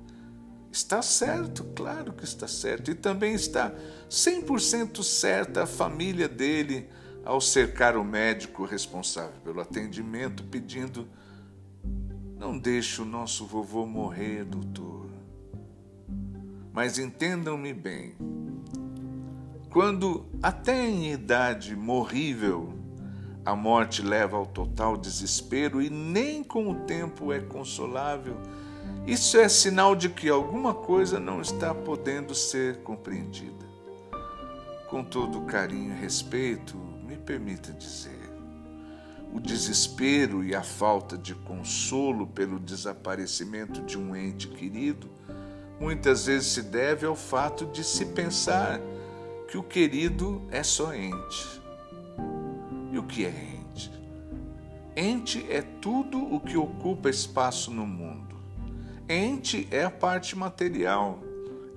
Está 0.71 1.01
certo, 1.01 1.63
claro 1.75 2.13
que 2.13 2.23
está 2.23 2.47
certo. 2.47 2.91
E 2.91 2.95
também 2.95 3.33
está 3.33 3.73
100% 4.09 5.03
certa 5.03 5.63
a 5.63 5.67
família 5.67 6.27
dele 6.27 6.87
ao 7.25 7.41
cercar 7.41 7.97
o 7.97 8.03
médico 8.03 8.65
responsável 8.65 9.39
pelo 9.43 9.61
atendimento, 9.61 10.43
pedindo 10.43 11.07
não 12.37 12.57
deixe 12.57 13.01
o 13.01 13.05
nosso 13.05 13.45
vovô 13.45 13.85
morrer, 13.85 14.45
doutor. 14.45 15.09
Mas 16.71 16.97
entendam-me 16.97 17.73
bem. 17.73 18.15
Quando, 19.69 20.25
até 20.41 20.87
em 20.87 21.11
idade 21.11 21.75
morrível, 21.75 22.73
a 23.45 23.55
morte 23.55 24.01
leva 24.01 24.35
ao 24.35 24.45
total 24.45 24.97
desespero 24.97 25.79
e 25.79 25.91
nem 25.91 26.43
com 26.43 26.71
o 26.71 26.75
tempo 26.85 27.31
é 27.31 27.39
consolável, 27.39 28.35
isso 29.05 29.37
é 29.37 29.47
sinal 29.47 29.95
de 29.95 30.09
que 30.09 30.27
alguma 30.27 30.73
coisa 30.73 31.19
não 31.19 31.39
está 31.39 31.73
podendo 31.73 32.33
ser 32.33 32.81
compreendida. 32.81 33.69
Com 34.89 35.03
todo 35.03 35.41
carinho 35.41 35.93
e 35.93 35.99
respeito, 35.99 36.75
me 37.07 37.15
permita 37.15 37.71
dizer: 37.71 38.29
o 39.31 39.39
desespero 39.39 40.43
e 40.43 40.55
a 40.55 40.63
falta 40.63 41.15
de 41.15 41.35
consolo 41.35 42.25
pelo 42.25 42.59
desaparecimento 42.59 43.83
de 43.83 43.99
um 43.99 44.15
ente 44.15 44.47
querido 44.47 45.07
muitas 45.79 46.25
vezes 46.25 46.47
se 46.47 46.63
deve 46.63 47.05
ao 47.05 47.15
fato 47.15 47.67
de 47.67 47.83
se 47.83 48.07
pensar 48.07 48.81
que 49.49 49.57
o 49.57 49.63
querido 49.63 50.47
é 50.51 50.61
só 50.61 50.93
ente. 50.93 51.59
E 52.91 52.99
o 52.99 53.03
que 53.03 53.25
é 53.25 53.29
ente? 53.29 53.91
Ente 54.95 55.45
é 55.49 55.63
tudo 55.63 56.19
o 56.19 56.39
que 56.39 56.55
ocupa 56.55 57.09
espaço 57.09 57.71
no 57.71 57.85
mundo. 57.87 58.37
Ente 59.09 59.67
é 59.71 59.83
a 59.83 59.89
parte 59.89 60.37
material. 60.37 61.23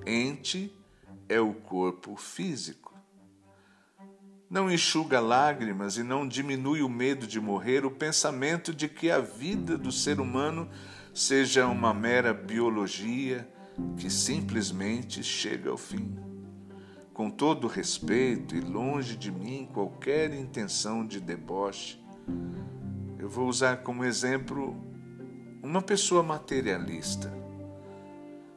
Ente 0.06 0.70
é 1.30 1.40
o 1.40 1.54
corpo 1.54 2.14
físico. 2.14 2.92
Não 4.50 4.70
enxuga 4.70 5.18
lágrimas 5.18 5.96
e 5.96 6.02
não 6.02 6.28
diminui 6.28 6.82
o 6.82 6.90
medo 6.90 7.26
de 7.26 7.40
morrer 7.40 7.86
o 7.86 7.90
pensamento 7.90 8.74
de 8.74 8.86
que 8.86 9.10
a 9.10 9.18
vida 9.18 9.78
do 9.78 9.90
ser 9.90 10.20
humano 10.20 10.68
seja 11.14 11.66
uma 11.66 11.94
mera 11.94 12.34
biologia 12.34 13.48
que 13.96 14.10
simplesmente 14.10 15.24
chega 15.24 15.70
ao 15.70 15.78
fim. 15.78 16.31
Com 17.22 17.30
todo 17.30 17.68
respeito 17.68 18.56
e 18.56 18.60
longe 18.60 19.16
de 19.16 19.30
mim 19.30 19.68
qualquer 19.72 20.34
intenção 20.34 21.06
de 21.06 21.20
deboche, 21.20 22.02
eu 23.16 23.28
vou 23.28 23.46
usar 23.46 23.76
como 23.84 24.04
exemplo 24.04 24.74
uma 25.62 25.80
pessoa 25.80 26.20
materialista. 26.24 27.32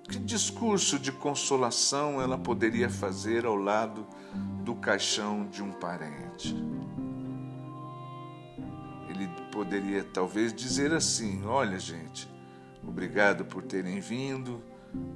Que 0.09 0.17
discurso 0.17 0.97
de 0.97 1.11
consolação 1.11 2.19
ela 2.19 2.39
poderia 2.39 2.89
fazer 2.89 3.45
ao 3.45 3.55
lado 3.55 4.03
do 4.63 4.73
caixão 4.73 5.47
de 5.47 5.61
um 5.61 5.71
parente? 5.71 6.55
Ele 9.07 9.29
poderia 9.51 10.03
talvez 10.03 10.51
dizer 10.51 10.91
assim: 10.91 11.45
Olha, 11.45 11.77
gente, 11.77 12.27
obrigado 12.81 13.45
por 13.45 13.61
terem 13.61 13.99
vindo. 13.99 14.59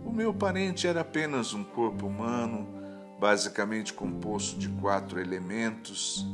O 0.05 0.11
meu 0.11 0.35
parente 0.35 0.85
era 0.85 1.01
apenas 1.01 1.51
um 1.55 1.63
corpo 1.63 2.05
humano, 2.05 2.78
basicamente 3.19 3.93
composto 3.93 4.57
de 4.57 4.69
quatro 4.69 5.19
elementos 5.19 6.25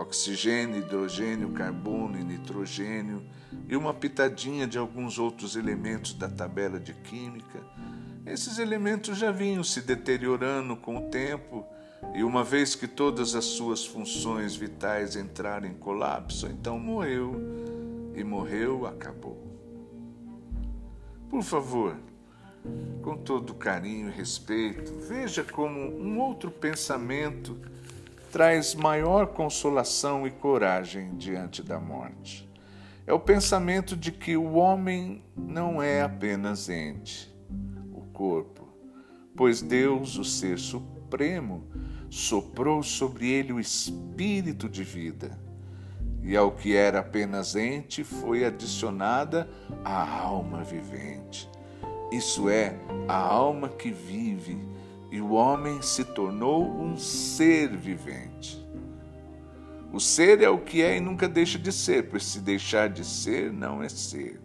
oxigênio, 0.00 0.78
hidrogênio, 0.78 1.50
carbono 1.50 2.18
e 2.18 2.24
nitrogênio, 2.24 3.22
e 3.68 3.76
uma 3.76 3.92
pitadinha 3.92 4.66
de 4.66 4.78
alguns 4.78 5.18
outros 5.18 5.56
elementos 5.56 6.14
da 6.14 6.28
tabela 6.28 6.78
de 6.80 6.94
química. 6.94 7.60
Esses 8.24 8.58
elementos 8.58 9.18
já 9.18 9.30
vinham 9.30 9.62
se 9.62 9.82
deteriorando 9.82 10.76
com 10.76 10.96
o 10.96 11.10
tempo, 11.10 11.66
e 12.14 12.24
uma 12.24 12.42
vez 12.42 12.74
que 12.74 12.88
todas 12.88 13.34
as 13.34 13.44
suas 13.44 13.84
funções 13.84 14.56
vitais 14.56 15.16
entraram 15.16 15.68
em 15.68 15.74
colapso, 15.74 16.46
então 16.46 16.78
morreu, 16.78 17.34
e 18.14 18.24
morreu, 18.24 18.86
acabou. 18.86 19.38
Por 21.28 21.42
favor, 21.42 21.96
com 23.02 23.16
todo 23.16 23.54
carinho 23.54 24.08
e 24.08 24.12
respeito, 24.12 24.92
veja 25.08 25.42
como 25.42 25.80
um 25.80 26.18
outro 26.18 26.50
pensamento 26.50 27.56
traz 28.30 28.74
maior 28.74 29.28
consolação 29.28 30.26
e 30.26 30.30
coragem 30.30 31.16
diante 31.16 31.62
da 31.62 31.80
morte. 31.80 32.48
É 33.06 33.12
o 33.12 33.18
pensamento 33.18 33.96
de 33.96 34.12
que 34.12 34.36
o 34.36 34.52
homem 34.52 35.24
não 35.36 35.82
é 35.82 36.02
apenas 36.02 36.68
ente, 36.68 37.34
o 37.92 38.02
corpo, 38.12 38.68
pois 39.36 39.60
Deus, 39.60 40.16
o 40.16 40.24
Ser 40.24 40.58
Supremo, 40.58 41.64
soprou 42.08 42.82
sobre 42.82 43.28
ele 43.28 43.52
o 43.52 43.58
espírito 43.58 44.68
de 44.68 44.84
vida, 44.84 45.36
e 46.22 46.36
ao 46.36 46.52
que 46.52 46.76
era 46.76 47.00
apenas 47.00 47.56
ente 47.56 48.04
foi 48.04 48.44
adicionada 48.44 49.48
a 49.84 50.20
alma 50.20 50.62
vivente. 50.62 51.48
Isso 52.10 52.48
é, 52.48 52.76
a 53.06 53.16
alma 53.16 53.68
que 53.68 53.90
vive 53.90 54.58
e 55.10 55.20
o 55.20 55.32
homem 55.32 55.80
se 55.82 56.04
tornou 56.04 56.64
um 56.64 56.96
ser 56.96 57.76
vivente. 57.76 58.60
O 59.92 59.98
ser 59.98 60.40
é 60.40 60.48
o 60.48 60.58
que 60.58 60.82
é 60.82 60.96
e 60.96 61.00
nunca 61.00 61.28
deixa 61.28 61.58
de 61.58 61.72
ser, 61.72 62.08
pois 62.08 62.24
se 62.24 62.40
deixar 62.40 62.88
de 62.88 63.04
ser, 63.04 63.52
não 63.52 63.82
é 63.82 63.88
ser. 63.88 64.40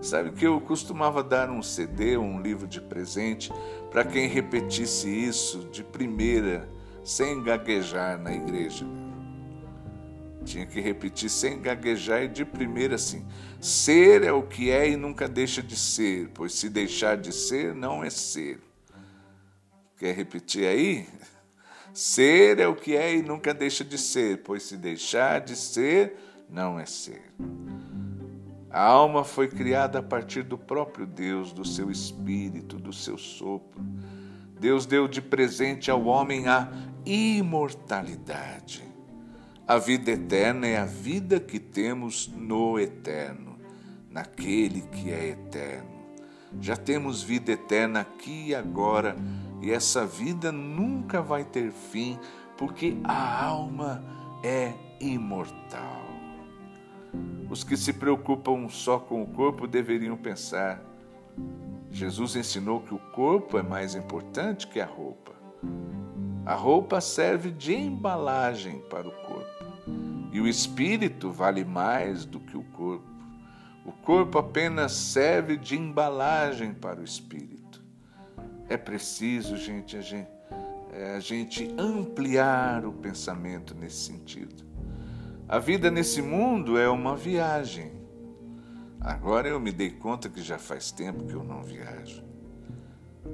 Sabe 0.00 0.32
que 0.32 0.46
eu 0.46 0.60
costumava 0.60 1.22
dar 1.22 1.50
um 1.50 1.62
CD, 1.62 2.16
um 2.16 2.40
livro 2.40 2.66
de 2.66 2.80
presente, 2.80 3.52
para 3.90 4.04
quem 4.04 4.28
repetisse 4.28 5.08
isso 5.08 5.68
de 5.70 5.84
primeira, 5.84 6.68
sem 7.04 7.42
gaguejar 7.42 8.18
na 8.18 8.32
igreja. 8.32 8.84
Tinha 10.48 10.64
que 10.64 10.80
repetir 10.80 11.28
sem 11.28 11.60
gaguejar 11.60 12.22
e 12.22 12.28
de 12.28 12.42
primeira 12.42 12.94
assim: 12.94 13.22
ser 13.60 14.22
é 14.22 14.32
o 14.32 14.42
que 14.42 14.70
é 14.70 14.88
e 14.88 14.96
nunca 14.96 15.28
deixa 15.28 15.62
de 15.62 15.76
ser, 15.76 16.30
pois 16.32 16.54
se 16.54 16.70
deixar 16.70 17.18
de 17.18 17.34
ser, 17.34 17.74
não 17.74 18.02
é 18.02 18.08
ser. 18.08 18.58
Quer 19.98 20.14
repetir 20.14 20.66
aí? 20.66 21.06
Ser 21.92 22.60
é 22.60 22.68
o 22.68 22.76
que 22.76 22.94
é 22.94 23.16
e 23.16 23.22
nunca 23.22 23.52
deixa 23.52 23.82
de 23.82 23.98
ser, 23.98 24.42
pois 24.44 24.62
se 24.62 24.76
deixar 24.76 25.40
de 25.40 25.56
ser, 25.56 26.16
não 26.48 26.78
é 26.78 26.86
ser. 26.86 27.32
A 28.70 28.84
alma 28.84 29.24
foi 29.24 29.48
criada 29.48 29.98
a 29.98 30.02
partir 30.02 30.44
do 30.44 30.56
próprio 30.56 31.06
Deus, 31.06 31.50
do 31.50 31.64
seu 31.64 31.90
espírito, 31.90 32.76
do 32.76 32.92
seu 32.92 33.18
sopro. 33.18 33.82
Deus 34.60 34.86
deu 34.86 35.08
de 35.08 35.20
presente 35.20 35.90
ao 35.90 36.04
homem 36.04 36.46
a 36.46 36.70
imortalidade. 37.04 38.87
A 39.68 39.76
vida 39.76 40.12
eterna 40.12 40.66
é 40.66 40.78
a 40.78 40.86
vida 40.86 41.38
que 41.38 41.58
temos 41.58 42.26
no 42.26 42.80
eterno, 42.80 43.58
naquele 44.10 44.80
que 44.80 45.10
é 45.10 45.28
eterno. 45.28 45.90
Já 46.58 46.74
temos 46.74 47.22
vida 47.22 47.52
eterna 47.52 48.00
aqui 48.00 48.46
e 48.46 48.54
agora 48.54 49.14
e 49.60 49.70
essa 49.70 50.06
vida 50.06 50.50
nunca 50.50 51.20
vai 51.20 51.44
ter 51.44 51.70
fim, 51.70 52.18
porque 52.56 52.96
a 53.04 53.44
alma 53.44 54.02
é 54.42 54.72
imortal. 55.02 56.06
Os 57.50 57.62
que 57.62 57.76
se 57.76 57.92
preocupam 57.92 58.70
só 58.70 58.98
com 58.98 59.22
o 59.22 59.26
corpo 59.26 59.66
deveriam 59.66 60.16
pensar: 60.16 60.82
Jesus 61.90 62.36
ensinou 62.36 62.80
que 62.80 62.94
o 62.94 62.98
corpo 63.12 63.58
é 63.58 63.62
mais 63.62 63.94
importante 63.94 64.66
que 64.66 64.80
a 64.80 64.86
roupa. 64.86 65.32
A 66.48 66.54
roupa 66.54 66.98
serve 66.98 67.50
de 67.50 67.74
embalagem 67.74 68.80
para 68.88 69.06
o 69.06 69.12
corpo, 69.12 69.37
e 70.32 70.40
o 70.40 70.46
espírito 70.46 71.30
vale 71.30 71.64
mais 71.64 72.24
do 72.24 72.38
que 72.40 72.56
o 72.56 72.62
corpo. 72.62 73.06
O 73.84 73.92
corpo 73.92 74.38
apenas 74.38 74.92
serve 74.92 75.56
de 75.56 75.76
embalagem 75.76 76.74
para 76.74 77.00
o 77.00 77.04
espírito. 77.04 77.82
É 78.68 78.76
preciso, 78.76 79.56
gente, 79.56 79.96
a 79.96 80.02
gente, 80.02 80.28
é, 80.92 81.16
a 81.16 81.20
gente 81.20 81.74
ampliar 81.78 82.84
o 82.84 82.92
pensamento 82.92 83.74
nesse 83.74 84.04
sentido. 84.04 84.66
A 85.48 85.58
vida 85.58 85.90
nesse 85.90 86.20
mundo 86.20 86.76
é 86.76 86.86
uma 86.90 87.16
viagem. 87.16 87.92
Agora 89.00 89.48
eu 89.48 89.58
me 89.58 89.72
dei 89.72 89.90
conta 89.90 90.28
que 90.28 90.42
já 90.42 90.58
faz 90.58 90.90
tempo 90.90 91.24
que 91.24 91.32
eu 91.32 91.42
não 91.42 91.62
viajo. 91.62 92.22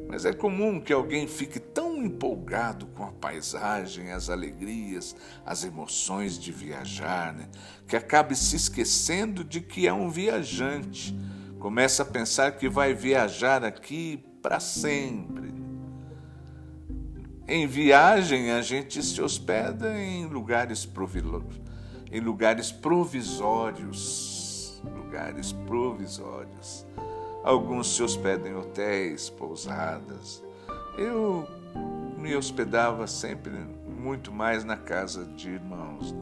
Mas 0.09 0.25
é 0.25 0.33
comum 0.33 0.81
que 0.81 0.93
alguém 0.93 1.27
fique 1.27 1.59
tão 1.59 1.84
empolgado 2.05 2.87
com 2.87 3.05
a 3.05 3.13
paisagem, 3.13 4.13
as 4.13 4.29
alegrias, 4.29 5.17
as 5.45 5.65
emoções 5.65 6.39
de 6.39 6.53
viajar, 6.53 7.33
né? 7.33 7.49
que 7.87 7.97
acabe 7.97 8.37
se 8.37 8.57
esquecendo 8.57 9.43
de 9.43 9.61
que 9.61 9.87
é 9.87 9.93
um 9.93 10.11
viajante. 10.11 11.17
Começa 11.59 12.03
a 12.03 12.07
pensar 12.07 12.53
que 12.53 12.69
vai 12.69 12.95
viajar 12.95 13.65
aqui 13.65 14.23
para 14.43 14.61
sempre. 14.61 15.55
Em 17.47 17.67
viagem, 17.67 18.53
a 18.53 18.63
gente 18.63 19.03
se 19.03 19.21
hospeda 19.21 19.99
em 19.99 20.27
lugares, 20.27 20.89
em 22.11 22.21
lugares 22.21 22.73
provisórios. 22.73 24.83
Lugares 24.85 25.53
provisórios. 25.53 26.87
Alguns 27.43 27.95
se 27.95 28.03
hospedam 28.03 28.51
em 28.51 28.55
hotéis, 28.55 29.29
pousadas. 29.29 30.43
Eu 30.97 31.47
me 32.25 32.35
hospedava 32.35 33.07
sempre 33.07 33.53
muito 33.87 34.33
mais 34.33 34.65
na 34.65 34.79
casa 34.79 35.27
de 35.27 35.51
irmãos. 35.51 36.15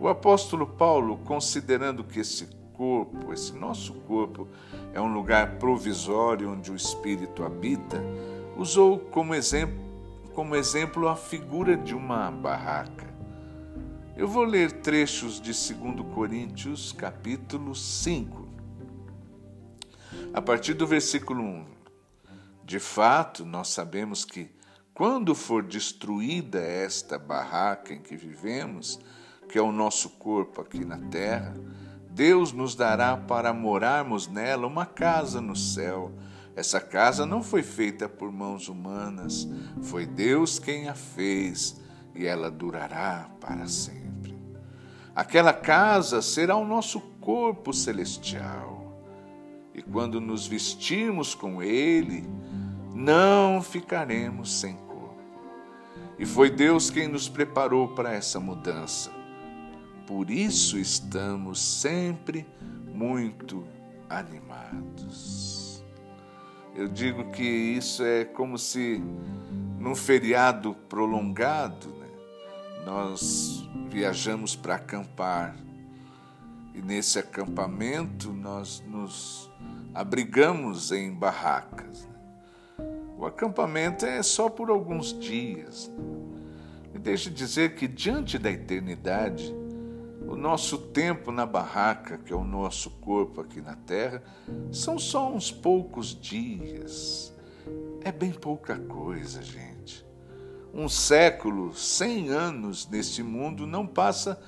O 0.00 0.08
apóstolo 0.08 0.66
Paulo, 0.66 1.18
considerando 1.18 2.02
que 2.02 2.20
esse 2.20 2.46
corpo, 2.72 3.30
esse 3.30 3.52
nosso 3.52 3.92
corpo, 3.92 4.48
é 4.94 4.98
um 4.98 5.12
lugar 5.12 5.58
provisório 5.58 6.50
onde 6.50 6.72
o 6.72 6.74
Espírito 6.74 7.44
habita, 7.44 8.02
usou 8.56 8.98
como 8.98 9.34
exemplo, 9.34 9.78
como 10.32 10.56
exemplo 10.56 11.06
a 11.06 11.14
figura 11.14 11.76
de 11.76 11.94
uma 11.94 12.30
barraca. 12.30 13.12
Eu 14.16 14.26
vou 14.26 14.44
ler 14.44 14.72
trechos 14.80 15.38
de 15.38 15.52
2 15.52 16.06
Coríntios, 16.14 16.90
capítulo 16.90 17.74
5, 17.74 18.48
a 20.32 20.40
partir 20.40 20.72
do 20.72 20.86
versículo 20.86 21.42
1. 21.42 21.66
De 22.64 22.78
fato, 22.78 23.44
nós 23.44 23.68
sabemos 23.68 24.24
que, 24.24 24.50
quando 24.94 25.34
for 25.34 25.62
destruída 25.62 26.58
esta 26.60 27.18
barraca 27.18 27.94
em 27.94 28.00
que 28.00 28.16
vivemos, 28.16 29.00
que 29.48 29.58
é 29.58 29.62
o 29.62 29.72
nosso 29.72 30.10
corpo 30.10 30.60
aqui 30.60 30.84
na 30.84 30.98
terra, 30.98 31.54
Deus 32.10 32.52
nos 32.52 32.74
dará 32.74 33.16
para 33.16 33.54
morarmos 33.54 34.28
nela 34.28 34.66
uma 34.66 34.84
casa 34.84 35.40
no 35.40 35.56
céu. 35.56 36.12
Essa 36.54 36.78
casa 36.78 37.24
não 37.24 37.42
foi 37.42 37.62
feita 37.62 38.06
por 38.06 38.30
mãos 38.30 38.68
humanas, 38.68 39.48
foi 39.80 40.04
Deus 40.04 40.58
quem 40.58 40.88
a 40.88 40.94
fez 40.94 41.80
e 42.14 42.26
ela 42.26 42.50
durará 42.50 43.30
para 43.40 43.66
sempre. 43.66 44.36
Aquela 45.14 45.54
casa 45.54 46.20
será 46.20 46.56
o 46.56 46.66
nosso 46.66 47.00
corpo 47.20 47.72
celestial. 47.72 49.00
E 49.74 49.80
quando 49.80 50.20
nos 50.20 50.46
vestirmos 50.46 51.34
com 51.34 51.62
ele, 51.62 52.28
não 52.94 53.62
ficaremos 53.62 54.52
sem 54.52 54.74
corpo. 54.76 55.16
E 56.18 56.26
foi 56.26 56.50
Deus 56.50 56.90
quem 56.90 57.08
nos 57.08 57.28
preparou 57.28 57.88
para 57.88 58.12
essa 58.12 58.38
mudança. 58.38 59.10
Por 60.06 60.30
isso 60.30 60.78
estamos 60.78 61.60
sempre 61.60 62.46
muito 62.86 63.66
animados. 64.08 65.84
Eu 66.74 66.88
digo 66.88 67.30
que 67.30 67.42
isso 67.42 68.02
é 68.04 68.24
como 68.24 68.58
se 68.58 69.02
num 69.78 69.94
feriado 69.94 70.74
prolongado, 70.88 71.88
né, 71.88 72.08
nós 72.84 73.68
viajamos 73.88 74.54
para 74.54 74.76
acampar 74.76 75.56
e 76.74 76.80
nesse 76.80 77.18
acampamento 77.18 78.32
nós 78.32 78.82
nos 78.86 79.50
abrigamos 79.94 80.92
em 80.92 81.12
barracas. 81.12 82.11
O 83.22 83.26
acampamento 83.26 84.04
é 84.04 84.20
só 84.20 84.48
por 84.48 84.68
alguns 84.68 85.16
dias. 85.16 85.88
Me 86.92 86.98
deixe 86.98 87.30
dizer 87.30 87.76
que 87.76 87.86
diante 87.86 88.36
da 88.36 88.50
eternidade, 88.50 89.54
o 90.26 90.34
nosso 90.34 90.76
tempo 90.76 91.30
na 91.30 91.46
barraca, 91.46 92.18
que 92.18 92.32
é 92.32 92.36
o 92.36 92.42
nosso 92.42 92.90
corpo 92.90 93.40
aqui 93.40 93.60
na 93.60 93.76
terra, 93.76 94.24
são 94.72 94.98
só 94.98 95.32
uns 95.32 95.52
poucos 95.52 96.20
dias. 96.20 97.32
É 98.00 98.10
bem 98.10 98.32
pouca 98.32 98.76
coisa, 98.76 99.40
gente. 99.40 100.04
Um 100.74 100.88
século, 100.88 101.72
cem 101.76 102.28
anos 102.28 102.88
neste 102.88 103.22
mundo 103.22 103.68
não 103.68 103.86
passa 103.86 104.42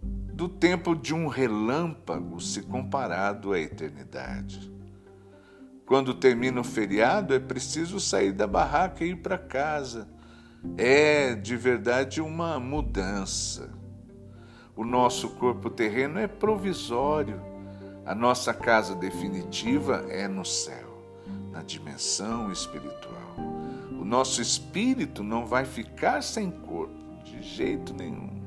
do 0.00 0.48
tempo 0.48 0.96
de 0.96 1.12
um 1.12 1.26
relâmpago 1.26 2.40
se 2.40 2.62
comparado 2.62 3.52
à 3.52 3.60
eternidade. 3.60 4.74
Quando 5.86 6.12
termina 6.12 6.60
o 6.60 6.64
feriado, 6.64 7.32
é 7.32 7.38
preciso 7.38 8.00
sair 8.00 8.32
da 8.32 8.46
barraca 8.46 9.04
e 9.04 9.10
ir 9.10 9.16
para 9.16 9.38
casa. 9.38 10.08
É 10.76 11.36
de 11.36 11.56
verdade 11.56 12.20
uma 12.20 12.58
mudança. 12.58 13.70
O 14.74 14.84
nosso 14.84 15.30
corpo 15.30 15.70
terreno 15.70 16.18
é 16.18 16.26
provisório. 16.26 17.40
A 18.04 18.16
nossa 18.16 18.52
casa 18.52 18.96
definitiva 18.96 20.04
é 20.08 20.26
no 20.26 20.44
céu, 20.44 21.02
na 21.52 21.62
dimensão 21.62 22.50
espiritual. 22.50 23.36
O 23.92 24.04
nosso 24.04 24.42
espírito 24.42 25.22
não 25.22 25.46
vai 25.46 25.64
ficar 25.64 26.20
sem 26.20 26.50
corpo, 26.50 26.94
de 27.24 27.40
jeito 27.42 27.94
nenhum. 27.94 28.42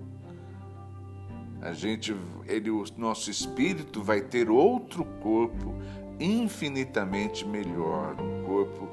A 1.62 1.73
gente, 1.73 2.15
ele, 2.45 2.69
o 2.69 2.84
nosso 2.97 3.30
espírito 3.30 4.02
vai 4.02 4.21
ter 4.21 4.49
outro 4.49 5.04
corpo 5.21 5.75
infinitamente 6.19 7.45
melhor, 7.45 8.19
um 8.19 8.43
corpo 8.43 8.89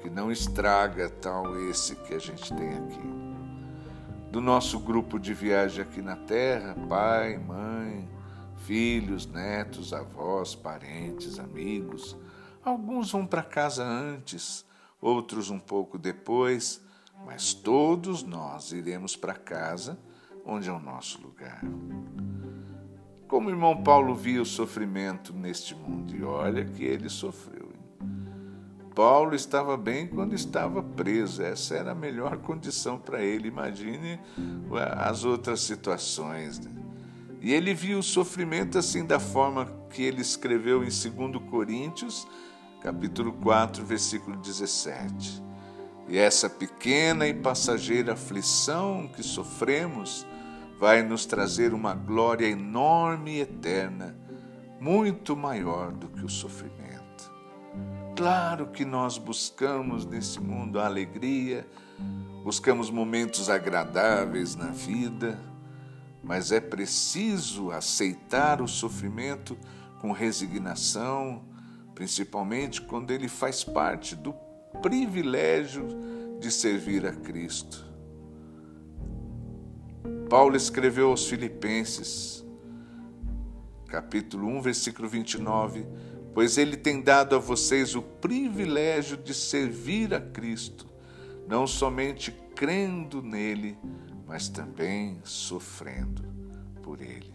que 0.00 0.08
não 0.08 0.32
estraga 0.32 1.08
tal 1.08 1.58
esse 1.68 1.94
que 1.94 2.14
a 2.14 2.18
gente 2.18 2.52
tem 2.54 2.70
aqui 2.70 3.20
do 4.30 4.40
nosso 4.40 4.78
grupo 4.78 5.18
de 5.18 5.34
viagem 5.34 5.82
aqui 5.82 6.00
na 6.00 6.14
Terra, 6.14 6.76
pai, 6.88 7.36
mãe, 7.36 8.08
filhos, 8.58 9.26
netos, 9.26 9.92
avós, 9.92 10.54
parentes, 10.54 11.38
amigos. 11.38 12.16
Alguns 12.64 13.10
vão 13.10 13.26
para 13.26 13.42
casa 13.42 13.84
antes, 13.84 14.64
outros 15.00 15.50
um 15.50 15.58
pouco 15.58 15.98
depois, 15.98 16.80
mas 17.26 17.52
todos 17.52 18.22
nós 18.22 18.70
iremos 18.70 19.16
para 19.16 19.34
casa 19.34 19.98
onde 20.44 20.68
é 20.68 20.72
o 20.72 20.78
nosso 20.78 21.20
lugar. 21.20 21.60
Como 23.30 23.46
o 23.46 23.52
irmão 23.52 23.80
Paulo 23.80 24.12
via 24.12 24.42
o 24.42 24.44
sofrimento 24.44 25.32
neste 25.32 25.72
mundo, 25.72 26.16
e 26.16 26.24
olha 26.24 26.64
que 26.64 26.82
ele 26.82 27.08
sofreu. 27.08 27.70
Paulo 28.92 29.36
estava 29.36 29.76
bem 29.76 30.08
quando 30.08 30.34
estava 30.34 30.82
preso, 30.82 31.40
essa 31.40 31.76
era 31.76 31.92
a 31.92 31.94
melhor 31.94 32.38
condição 32.38 32.98
para 32.98 33.22
ele. 33.22 33.46
Imagine 33.46 34.18
as 34.96 35.24
outras 35.24 35.60
situações. 35.60 36.58
Né? 36.58 36.72
E 37.40 37.52
ele 37.52 37.72
viu 37.72 38.00
o 38.00 38.02
sofrimento 38.02 38.76
assim 38.76 39.06
da 39.06 39.20
forma 39.20 39.64
que 39.90 40.02
ele 40.02 40.20
escreveu 40.20 40.82
em 40.82 40.88
2 40.88 41.48
Coríntios, 41.48 42.26
capítulo 42.82 43.32
4, 43.34 43.84
versículo 43.84 44.36
17. 44.38 45.40
E 46.08 46.18
essa 46.18 46.50
pequena 46.50 47.28
e 47.28 47.32
passageira 47.32 48.14
aflição 48.14 49.08
que 49.14 49.22
sofremos 49.22 50.26
vai 50.80 51.02
nos 51.02 51.26
trazer 51.26 51.74
uma 51.74 51.94
glória 51.94 52.46
enorme 52.46 53.32
e 53.32 53.40
eterna, 53.40 54.16
muito 54.80 55.36
maior 55.36 55.92
do 55.92 56.08
que 56.08 56.24
o 56.24 56.28
sofrimento. 56.28 57.30
Claro 58.16 58.68
que 58.68 58.82
nós 58.82 59.18
buscamos 59.18 60.06
nesse 60.06 60.40
mundo 60.40 60.80
a 60.80 60.86
alegria, 60.86 61.68
buscamos 62.42 62.90
momentos 62.90 63.50
agradáveis 63.50 64.56
na 64.56 64.68
vida, 64.68 65.38
mas 66.24 66.50
é 66.50 66.60
preciso 66.60 67.70
aceitar 67.70 68.62
o 68.62 68.66
sofrimento 68.66 69.58
com 70.00 70.12
resignação, 70.12 71.42
principalmente 71.94 72.80
quando 72.80 73.10
ele 73.10 73.28
faz 73.28 73.62
parte 73.62 74.16
do 74.16 74.32
privilégio 74.80 75.86
de 76.40 76.50
servir 76.50 77.04
a 77.04 77.12
Cristo. 77.12 77.89
Paulo 80.28 80.56
escreveu 80.56 81.10
aos 81.10 81.26
Filipenses, 81.26 82.44
capítulo 83.88 84.46
1, 84.46 84.62
versículo 84.62 85.08
29, 85.08 85.86
pois 86.32 86.56
ele 86.56 86.76
tem 86.76 87.02
dado 87.02 87.34
a 87.34 87.38
vocês 87.38 87.94
o 87.94 88.02
privilégio 88.02 89.16
de 89.16 89.34
servir 89.34 90.14
a 90.14 90.20
Cristo, 90.20 90.86
não 91.48 91.66
somente 91.66 92.30
crendo 92.54 93.20
nele, 93.20 93.76
mas 94.26 94.48
também 94.48 95.20
sofrendo 95.24 96.22
por 96.82 97.00
ele. 97.00 97.34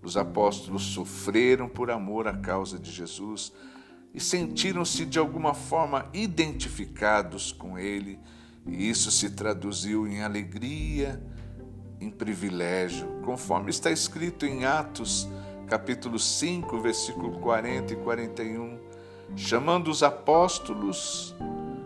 Os 0.00 0.16
apóstolos 0.16 0.82
sofreram 0.82 1.68
por 1.68 1.90
amor 1.90 2.28
à 2.28 2.36
causa 2.36 2.78
de 2.78 2.90
Jesus 2.90 3.52
e 4.14 4.20
sentiram-se 4.20 5.04
de 5.04 5.18
alguma 5.18 5.52
forma 5.52 6.08
identificados 6.14 7.50
com 7.50 7.78
ele, 7.78 8.18
e 8.66 8.88
isso 8.88 9.10
se 9.10 9.30
traduziu 9.30 10.06
em 10.06 10.22
alegria, 10.22 11.20
em 12.00 12.10
privilégio, 12.10 13.06
conforme 13.24 13.70
está 13.70 13.90
escrito 13.90 14.46
em 14.46 14.64
Atos 14.64 15.28
capítulo 15.68 16.18
5, 16.18 16.80
versículo 16.80 17.38
40 17.40 17.92
e 17.92 17.96
41, 17.96 18.78
chamando 19.36 19.90
os 19.90 20.02
apóstolos, 20.02 21.34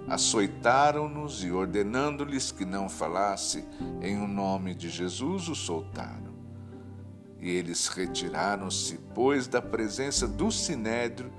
açoitaram-nos 0.08 1.42
e 1.42 1.50
ordenando-lhes 1.50 2.52
que 2.52 2.64
não 2.64 2.88
falasse 2.88 3.64
em 4.00 4.16
o 4.16 4.22
um 4.22 4.28
nome 4.28 4.74
de 4.74 4.88
Jesus, 4.88 5.48
o 5.48 5.54
soltaram. 5.54 6.32
E 7.40 7.50
eles 7.50 7.88
retiraram-se, 7.88 9.00
pois, 9.12 9.48
da 9.48 9.60
presença 9.60 10.28
do 10.28 10.52
sinédrio, 10.52 11.32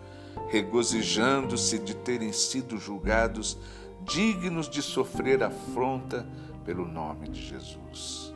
regozijando-se 0.50 1.80
de 1.80 1.96
terem 1.96 2.34
sido 2.34 2.78
julgados 2.78 3.58
dignos 4.04 4.70
de 4.70 4.82
sofrer 4.82 5.42
afronta 5.42 6.28
pelo 6.66 6.86
nome 6.86 7.30
de 7.30 7.42
Jesus. 7.42 8.33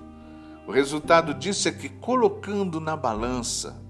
O 0.68 0.72
resultado 0.72 1.34
disso 1.34 1.70
é 1.70 1.72
que, 1.72 1.88
colocando 1.88 2.82
na 2.82 2.98
balança 2.98 3.82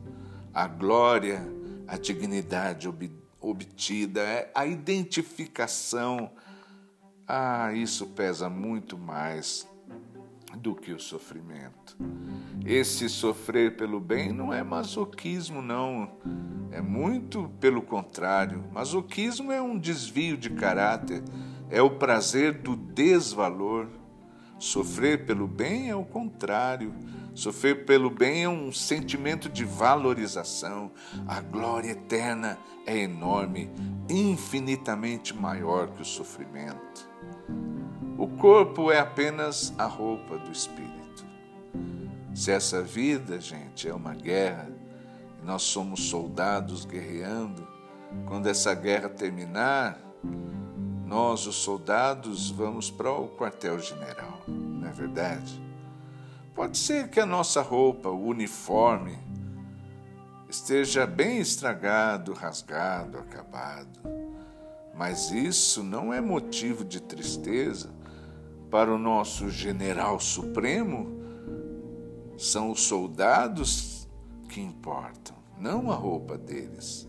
a 0.53 0.67
glória, 0.67 1.43
a 1.87 1.97
dignidade 1.97 2.87
obtida, 3.41 4.21
é 4.21 4.51
a 4.53 4.63
identificação. 4.63 6.29
Ah, 7.27 7.73
isso 7.73 8.05
pesa 8.05 8.47
muito 8.47 8.95
mais 8.95 9.67
do 10.55 10.75
que 10.75 10.93
o 10.93 10.99
sofrimento. 10.99 11.97
Esse 12.63 13.09
sofrer 13.09 13.75
pelo 13.75 13.99
bem 13.99 14.31
não 14.31 14.53
é 14.53 14.63
masoquismo, 14.63 15.63
não. 15.63 16.11
É 16.71 16.79
muito 16.79 17.49
pelo 17.59 17.81
contrário. 17.81 18.63
Masoquismo 18.71 19.51
é 19.51 19.59
um 19.59 19.79
desvio 19.79 20.37
de 20.37 20.51
caráter, 20.51 21.23
é 21.71 21.81
o 21.81 21.89
prazer 21.89 22.61
do 22.61 22.75
desvalor. 22.75 23.87
Sofrer 24.59 25.25
pelo 25.25 25.47
bem 25.47 25.89
é 25.89 25.95
o 25.95 26.03
contrário 26.03 26.93
Sofrer 27.37 27.85
pelo 27.85 28.09
bem 28.09 28.45
é 28.45 28.49
um 28.49 28.71
sentimento 28.73 29.47
de 29.47 29.63
valorização. 29.63 30.91
A 31.27 31.39
glória 31.39 31.91
eterna 31.91 32.57
é 32.83 32.97
enorme, 32.97 33.69
infinitamente 34.09 35.35
maior 35.35 35.87
que 35.89 36.01
o 36.01 36.05
sofrimento. 36.05 37.07
O 38.17 38.27
corpo 38.27 38.91
é 38.91 38.97
apenas 38.97 39.71
a 39.77 39.85
roupa 39.85 40.39
do 40.39 40.51
espírito. 40.51 41.27
Se 42.33 42.49
essa 42.49 42.81
vida, 42.81 43.39
gente, 43.39 43.87
é 43.87 43.93
uma 43.93 44.15
guerra, 44.15 44.71
e 45.39 45.45
nós 45.45 45.61
somos 45.61 46.09
soldados 46.09 46.85
guerreando, 46.85 47.67
quando 48.25 48.47
essa 48.47 48.73
guerra 48.73 49.09
terminar, 49.09 50.01
nós, 51.05 51.45
os 51.45 51.57
soldados, 51.57 52.49
vamos 52.49 52.89
para 52.89 53.11
o 53.11 53.27
quartel-general, 53.27 54.36
não 54.87 54.89
é 54.89 54.93
verdade? 54.93 55.61
Pode 56.55 56.77
ser 56.77 57.09
que 57.09 57.19
a 57.19 57.25
nossa 57.25 57.61
roupa, 57.61 58.09
o 58.09 58.25
uniforme, 58.25 59.17
esteja 60.49 61.05
bem 61.05 61.39
estragado, 61.39 62.33
rasgado, 62.33 63.17
acabado. 63.17 63.99
Mas 64.95 65.29
isso 65.31 65.83
não 65.83 66.13
é 66.13 66.19
motivo 66.21 66.83
de 66.83 66.99
tristeza 66.99 67.91
para 68.71 68.91
o 68.91 68.97
nosso 68.97 69.49
general 69.49 70.19
supremo. 70.19 71.21
São 72.37 72.71
os 72.71 72.81
soldados 72.81 74.07
que 74.49 74.61
importam, 74.61 75.35
não 75.59 75.91
a 75.91 75.95
roupa 75.95 76.37
deles. 76.37 77.07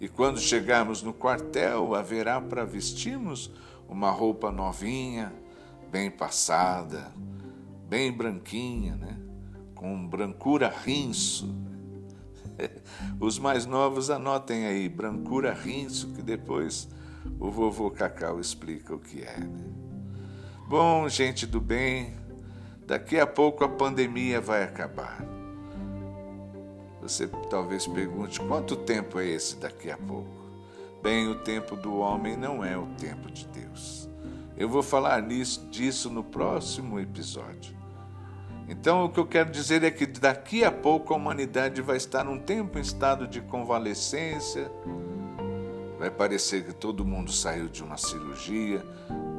E 0.00 0.08
quando 0.08 0.40
chegarmos 0.40 1.02
no 1.02 1.12
quartel, 1.12 1.94
haverá 1.94 2.40
para 2.40 2.64
vestirmos 2.64 3.50
uma 3.88 4.10
roupa 4.10 4.50
novinha, 4.50 5.32
bem 5.90 6.10
passada, 6.10 7.12
bem 7.88 8.12
branquinha, 8.12 8.96
né? 8.96 9.18
com 9.74 10.06
brancura 10.06 10.68
rinço. 10.68 11.54
Os 13.20 13.38
mais 13.38 13.64
novos 13.64 14.10
anotem 14.10 14.66
aí, 14.66 14.88
brancura 14.88 15.52
rinço, 15.52 16.12
que 16.12 16.22
depois 16.22 16.88
o 17.38 17.50
vovô 17.50 17.90
Cacau 17.90 18.40
explica 18.40 18.94
o 18.94 18.98
que 18.98 19.22
é. 19.22 19.38
Né? 19.38 19.64
Bom, 20.68 21.08
gente 21.08 21.46
do 21.46 21.60
bem, 21.60 22.14
daqui 22.86 23.18
a 23.18 23.26
pouco 23.26 23.64
a 23.64 23.68
pandemia 23.68 24.40
vai 24.40 24.64
acabar. 24.64 25.24
Você 27.00 27.28
talvez 27.48 27.86
pergunte 27.86 28.40
quanto 28.40 28.76
tempo 28.76 29.18
é 29.18 29.26
esse 29.26 29.56
daqui 29.56 29.90
a 29.90 29.96
pouco? 29.96 30.36
Bem, 31.02 31.28
o 31.28 31.36
tempo 31.36 31.76
do 31.76 31.96
homem 31.98 32.36
não 32.36 32.64
é 32.64 32.76
o 32.76 32.86
tempo 32.98 33.30
de 33.30 33.46
Deus. 33.46 33.97
Eu 34.58 34.68
vou 34.68 34.82
falar 34.82 35.22
disso 35.22 36.10
no 36.10 36.24
próximo 36.24 36.98
episódio. 36.98 37.76
Então, 38.68 39.04
o 39.04 39.08
que 39.08 39.20
eu 39.20 39.26
quero 39.26 39.52
dizer 39.52 39.84
é 39.84 39.90
que 39.90 40.04
daqui 40.04 40.64
a 40.64 40.72
pouco 40.72 41.14
a 41.14 41.16
humanidade 41.16 41.80
vai 41.80 41.96
estar 41.96 42.24
num 42.24 42.40
tempo 42.40 42.76
em 42.76 42.82
estado 42.82 43.28
de 43.28 43.40
convalescência. 43.40 44.68
Vai 45.96 46.10
parecer 46.10 46.64
que 46.64 46.74
todo 46.74 47.04
mundo 47.04 47.30
saiu 47.30 47.68
de 47.68 47.84
uma 47.84 47.96
cirurgia, 47.96 48.84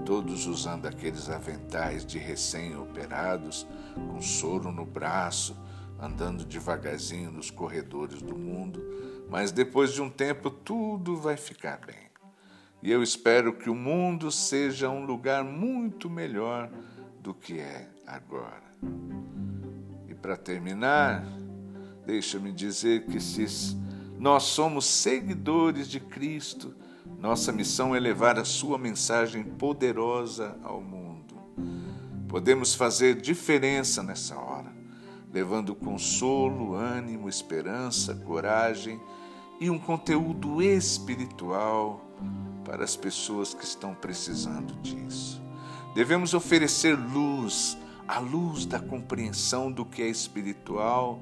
todos 0.05 0.47
usando 0.47 0.85
aqueles 0.85 1.29
aventais 1.29 2.05
de 2.05 2.17
recém-operados, 2.17 3.67
com 3.95 4.21
soro 4.21 4.71
no 4.71 4.85
braço, 4.85 5.53
andando 5.99 6.45
devagarzinho 6.45 7.29
nos 7.29 7.51
corredores 7.51 8.21
do 8.21 8.37
mundo, 8.37 8.81
mas 9.29 9.51
depois 9.51 9.91
de 9.91 10.01
um 10.01 10.09
tempo 10.09 10.49
tudo 10.49 11.17
vai 11.17 11.35
ficar 11.35 11.81
bem. 11.85 12.08
E 12.81 12.91
eu 12.91 13.03
espero 13.03 13.53
que 13.53 13.69
o 13.69 13.75
mundo 13.75 14.31
seja 14.31 14.89
um 14.89 15.05
lugar 15.05 15.43
muito 15.43 16.09
melhor 16.09 16.69
do 17.21 17.33
que 17.33 17.59
é 17.59 17.89
agora. 18.07 18.63
E 20.07 20.13
para 20.13 20.37
terminar, 20.37 21.25
deixa-me 22.05 22.53
dizer 22.53 23.05
que 23.05 23.19
se 23.19 23.45
nós 24.17 24.43
somos 24.43 24.85
seguidores 24.85 25.89
de 25.89 25.99
Cristo, 25.99 26.73
nossa 27.19 27.51
missão 27.51 27.93
é 27.93 27.99
levar 27.99 28.39
a 28.39 28.45
sua 28.45 28.77
mensagem 28.77 29.43
poderosa 29.43 30.57
ao 30.63 30.79
mundo. 30.79 31.35
Podemos 32.29 32.73
fazer 32.73 33.19
diferença 33.19 34.01
nessa 34.01 34.37
hora, 34.37 34.71
levando 35.33 35.75
consolo, 35.75 36.75
ânimo, 36.75 37.27
esperança, 37.27 38.15
coragem 38.15 39.01
e 39.59 39.69
um 39.69 39.77
conteúdo 39.77 40.61
espiritual 40.61 42.05
para 42.69 42.83
as 42.83 42.95
pessoas 42.95 43.51
que 43.51 43.63
estão 43.63 43.95
precisando 43.95 44.75
disso. 44.83 45.41
Devemos 45.95 46.35
oferecer 46.35 46.95
luz, 46.95 47.75
a 48.07 48.19
luz 48.19 48.63
da 48.67 48.79
compreensão 48.79 49.71
do 49.71 49.83
que 49.83 50.03
é 50.03 50.07
espiritual 50.07 51.19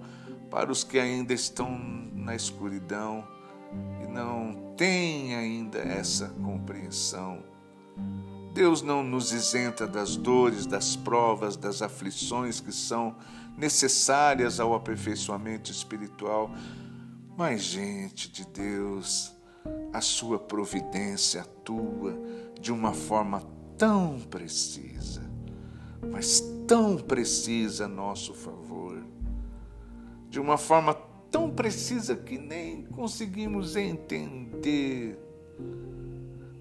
para 0.52 0.70
os 0.70 0.84
que 0.84 1.00
ainda 1.00 1.34
estão 1.34 1.80
na 2.14 2.36
escuridão 2.36 3.26
e 4.04 4.08
não 4.08 4.74
têm 4.76 5.36
ainda 5.36 5.80
essa 5.80 6.28
compreensão. 6.44 7.42
Deus 8.54 8.82
não 8.82 9.02
nos 9.02 9.32
isenta 9.32 9.88
das 9.88 10.18
dores, 10.18 10.66
das 10.66 10.98
provas, 10.98 11.56
das 11.56 11.82
aflições 11.82 12.60
que 12.60 12.74
são 12.74 13.16
necessárias 13.58 14.60
ao 14.60 14.76
aperfeiçoamento 14.76 15.72
espiritual. 15.72 16.52
Mas, 17.38 17.62
gente 17.62 18.30
de 18.30 18.46
Deus, 18.46 19.37
a 19.94 20.02
sua 20.02 20.38
providência 20.38 21.42
atua 21.42 22.18
de 22.60 22.72
uma 22.72 22.94
forma 22.94 23.42
tão 23.78 24.20
precisa, 24.20 25.22
mas 26.12 26.42
tão 26.68 26.98
precisa 26.98 27.86
a 27.86 27.88
nosso 27.88 28.34
favor, 28.34 29.04
de 30.30 30.40
uma 30.40 30.58
forma 30.58 30.94
tão 31.32 31.50
precisa 31.50 32.16
que 32.16 32.38
nem 32.38 32.84
conseguimos 32.84 33.76
entender. 33.76 35.18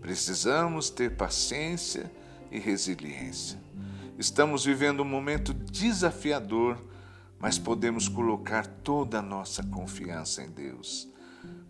Precisamos 0.01 0.91
ter 0.91 1.17
paciência 1.17 2.11
e 2.51 2.59
resiliência. 2.59 3.59
Estamos 4.19 4.65
vivendo 4.65 5.01
um 5.01 5.05
momento 5.05 5.53
desafiador, 5.53 6.79
mas 7.39 7.59
podemos 7.59 8.09
colocar 8.09 8.67
toda 8.67 9.19
a 9.19 9.23
nossa 9.23 9.63
confiança 9.65 10.43
em 10.43 10.51
Deus. 10.51 11.09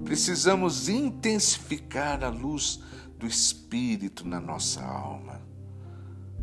Precisamos 0.05 0.89
intensificar 0.89 2.23
a 2.23 2.29
luz 2.29 2.81
do 3.19 3.27
Espírito 3.27 4.27
na 4.27 4.41
nossa 4.41 4.83
alma. 4.85 5.41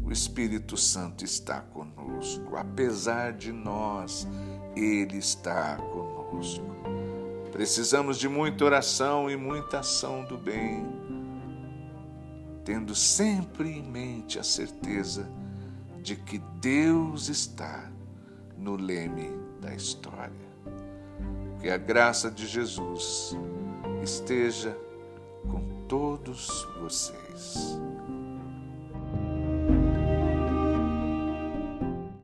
O 0.04 0.12
Espírito 0.12 0.76
Santo 0.76 1.24
está 1.24 1.62
conosco, 1.62 2.58
apesar 2.58 3.32
de 3.34 3.52
nós, 3.52 4.28
Ele 4.76 5.18
está 5.18 5.78
conosco. 5.78 6.66
Precisamos 7.52 8.18
de 8.18 8.28
muita 8.28 8.66
oração 8.66 9.30
e 9.30 9.38
muita 9.38 9.80
ação 9.80 10.26
do 10.26 10.38
bem, 10.38 10.86
tendo 12.66 12.96
sempre 12.96 13.70
em 13.70 13.84
mente 13.84 14.40
a 14.40 14.44
certeza 14.44 15.30
de 16.02 16.16
que 16.16 16.40
Deus 16.60 17.30
está 17.30 17.90
no 18.58 18.76
leme 18.76 19.30
da 19.62 19.74
história. 19.74 20.43
Que 21.64 21.70
a 21.70 21.78
graça 21.78 22.30
de 22.30 22.46
Jesus 22.46 23.38
esteja 24.04 24.78
com 25.50 25.62
todos 25.88 26.68
vocês. 26.82 27.80